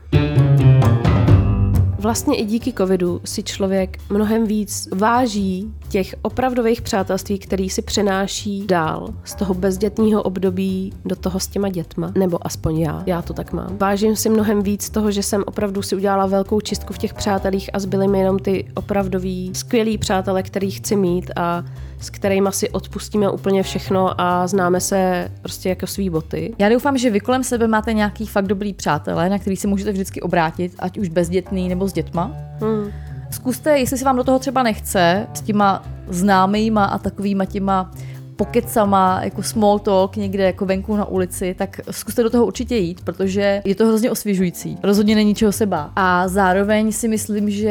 Vlastně 1.99 2.37
i 2.37 2.45
díky 2.45 2.73
covidu 2.73 3.21
si 3.25 3.43
člověk 3.43 3.97
mnohem 4.09 4.47
víc 4.47 4.89
váží 4.95 5.73
těch 5.89 6.15
opravdových 6.21 6.81
přátelství, 6.81 7.39
který 7.39 7.69
si 7.69 7.81
přenáší 7.81 8.67
dál 8.67 9.13
z 9.23 9.35
toho 9.35 9.53
bezdětního 9.53 10.23
období 10.23 10.93
do 11.05 11.15
toho 11.15 11.39
s 11.39 11.47
těma 11.47 11.69
dětma. 11.69 12.11
Nebo 12.17 12.47
aspoň 12.47 12.79
já. 12.79 13.03
Já 13.05 13.21
to 13.21 13.33
tak 13.33 13.53
mám. 13.53 13.77
Vážím 13.77 14.15
si 14.15 14.29
mnohem 14.29 14.63
víc 14.63 14.89
toho, 14.89 15.11
že 15.11 15.23
jsem 15.23 15.43
opravdu 15.47 15.81
si 15.81 15.95
udělala 15.95 16.25
velkou 16.25 16.61
čistku 16.61 16.93
v 16.93 16.97
těch 16.97 17.13
přátelích 17.13 17.69
a 17.73 17.79
zbyly 17.79 18.07
mi 18.07 18.19
jenom 18.19 18.39
ty 18.39 18.67
opravdoví 18.75 19.51
skvělí 19.55 19.97
přátelé, 19.97 20.43
který 20.43 20.71
chci 20.71 20.95
mít 20.95 21.31
a 21.35 21.65
s 21.99 22.09
kterými 22.09 22.49
si 22.51 22.69
odpustíme 22.69 23.29
úplně 23.29 23.63
všechno 23.63 24.21
a 24.21 24.47
známe 24.47 24.81
se 24.81 25.31
prostě 25.41 25.69
jako 25.69 25.87
svý 25.87 26.09
boty. 26.09 26.55
Já 26.59 26.69
doufám, 26.69 26.97
že 26.97 27.09
vy 27.09 27.19
kolem 27.19 27.43
sebe 27.43 27.67
máte 27.67 27.93
nějaký 27.93 28.27
fakt 28.27 28.47
dobrý 28.47 28.73
přátelé, 28.73 29.29
na 29.29 29.39
který 29.39 29.55
se 29.55 29.67
můžete 29.67 29.91
vždycky 29.91 30.21
obrátit, 30.21 30.75
ať 30.79 30.97
už 30.97 31.09
bezdětný 31.09 31.69
nebo 31.69 31.87
s 31.87 31.93
dětma. 31.93 32.31
Hmm. 32.61 32.91
Zkuste, 33.31 33.79
jestli 33.79 33.97
se 33.97 34.05
vám 34.05 34.15
do 34.15 34.23
toho 34.23 34.39
třeba 34.39 34.63
nechce, 34.63 35.27
s 35.33 35.41
těma 35.41 35.83
známýma 36.07 36.85
a 36.85 36.97
takovýma 36.97 37.45
těma 37.45 37.91
pokecama, 38.39 39.19
jako 39.23 39.43
small 39.43 39.79
talk 39.79 40.15
někde 40.15 40.43
jako 40.43 40.65
venku 40.65 40.95
na 40.95 41.05
ulici, 41.05 41.55
tak 41.57 41.79
zkuste 41.91 42.23
do 42.23 42.29
toho 42.29 42.45
určitě 42.45 42.75
jít, 42.75 43.01
protože 43.01 43.61
je 43.65 43.75
to 43.75 43.85
hrozně 43.87 44.11
osvěžující. 44.11 44.77
Rozhodně 44.83 45.15
není 45.15 45.35
čeho 45.35 45.51
se 45.51 45.65
bát. 45.65 45.91
A 45.95 46.27
zároveň 46.27 46.91
si 46.91 47.07
myslím, 47.07 47.49
že 47.49 47.69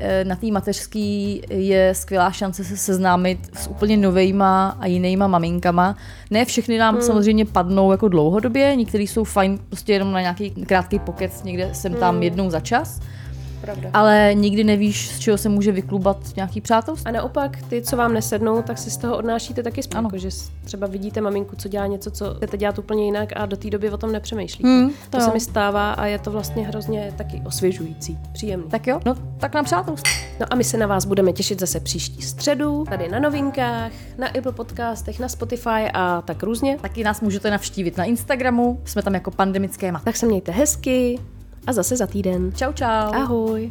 eh, 0.00 0.24
na 0.24 0.36
té 0.36 0.46
mateřský 0.46 1.42
je 1.50 1.94
skvělá 1.94 2.30
šance 2.30 2.64
se 2.64 2.76
seznámit 2.76 3.38
s 3.52 3.68
úplně 3.68 3.96
novejma 3.96 4.76
a 4.80 4.86
jinýma 4.86 5.26
maminkama. 5.26 5.96
Ne 6.30 6.44
všechny 6.44 6.78
nám 6.78 6.94
hmm. 6.94 7.02
samozřejmě 7.02 7.44
padnou 7.44 7.92
jako 7.92 8.08
dlouhodobě, 8.08 8.76
některý 8.76 9.06
jsou 9.06 9.24
fajn 9.24 9.58
prostě 9.68 9.92
jenom 9.92 10.12
na 10.12 10.20
nějaký 10.20 10.50
krátký 10.50 10.98
pokec 10.98 11.42
někde 11.42 11.70
jsem 11.72 11.94
tam 11.94 12.22
jednou 12.22 12.50
za 12.50 12.60
čas. 12.60 13.00
Pravda. 13.60 13.90
Ale 13.92 14.30
nikdy 14.34 14.64
nevíš, 14.64 15.08
z 15.08 15.18
čeho 15.18 15.38
se 15.38 15.48
může 15.48 15.72
vyklubat 15.72 16.36
nějaký 16.36 16.60
přátelství. 16.60 17.06
A 17.08 17.10
naopak, 17.10 17.62
ty, 17.62 17.82
co 17.82 17.96
vám 17.96 18.14
nesednou, 18.14 18.62
tak 18.62 18.78
si 18.78 18.90
z 18.90 18.96
toho 18.96 19.16
odnášíte 19.16 19.62
taky 19.62 19.82
spolu. 19.82 19.98
Ano. 19.98 20.08
Jako, 20.08 20.18
že 20.18 20.28
třeba 20.64 20.86
vidíte 20.86 21.20
maminku, 21.20 21.56
co 21.56 21.68
dělá 21.68 21.86
něco, 21.86 22.10
co 22.10 22.34
chcete 22.34 22.56
dělat 22.56 22.78
úplně 22.78 23.04
jinak 23.04 23.32
a 23.36 23.46
do 23.46 23.56
té 23.56 23.70
doby 23.70 23.90
o 23.90 23.96
tom 23.96 24.12
nepřemýšlíte. 24.12 24.68
Hmm, 24.68 24.90
to 25.10 25.18
to 25.18 25.24
se 25.24 25.32
mi 25.32 25.40
stává 25.40 25.92
a 25.92 26.06
je 26.06 26.18
to 26.18 26.30
vlastně 26.30 26.66
hrozně 26.66 27.12
taky 27.16 27.42
osvěžující, 27.46 28.18
příjemný. 28.32 28.70
Tak 28.70 28.86
jo, 28.86 29.00
no 29.04 29.14
tak 29.38 29.54
na 29.54 29.62
přátelství. 29.62 30.12
No 30.40 30.46
a 30.50 30.54
my 30.54 30.64
se 30.64 30.76
na 30.76 30.86
vás 30.86 31.04
budeme 31.04 31.32
těšit 31.32 31.60
zase 31.60 31.80
příští 31.80 32.22
středu, 32.22 32.84
tady 32.88 33.08
na 33.08 33.18
novinkách, 33.18 33.92
na 34.18 34.26
Apple 34.26 34.52
podcastech, 34.52 35.20
na 35.20 35.28
Spotify 35.28 35.90
a 35.94 36.22
tak 36.22 36.42
různě. 36.42 36.78
Taky 36.82 37.04
nás 37.04 37.20
můžete 37.20 37.50
navštívit 37.50 37.96
na 37.96 38.04
Instagramu, 38.04 38.80
jsme 38.84 39.02
tam 39.02 39.14
jako 39.14 39.30
pandemické. 39.30 39.92
Tak 40.04 40.16
se 40.16 40.26
mějte 40.26 40.52
hezky 40.52 41.18
a 41.66 41.72
zase 41.72 41.96
za 41.96 42.06
týden. 42.06 42.52
Čau, 42.52 42.72
čau. 42.72 43.12
Ahoj. 43.14 43.70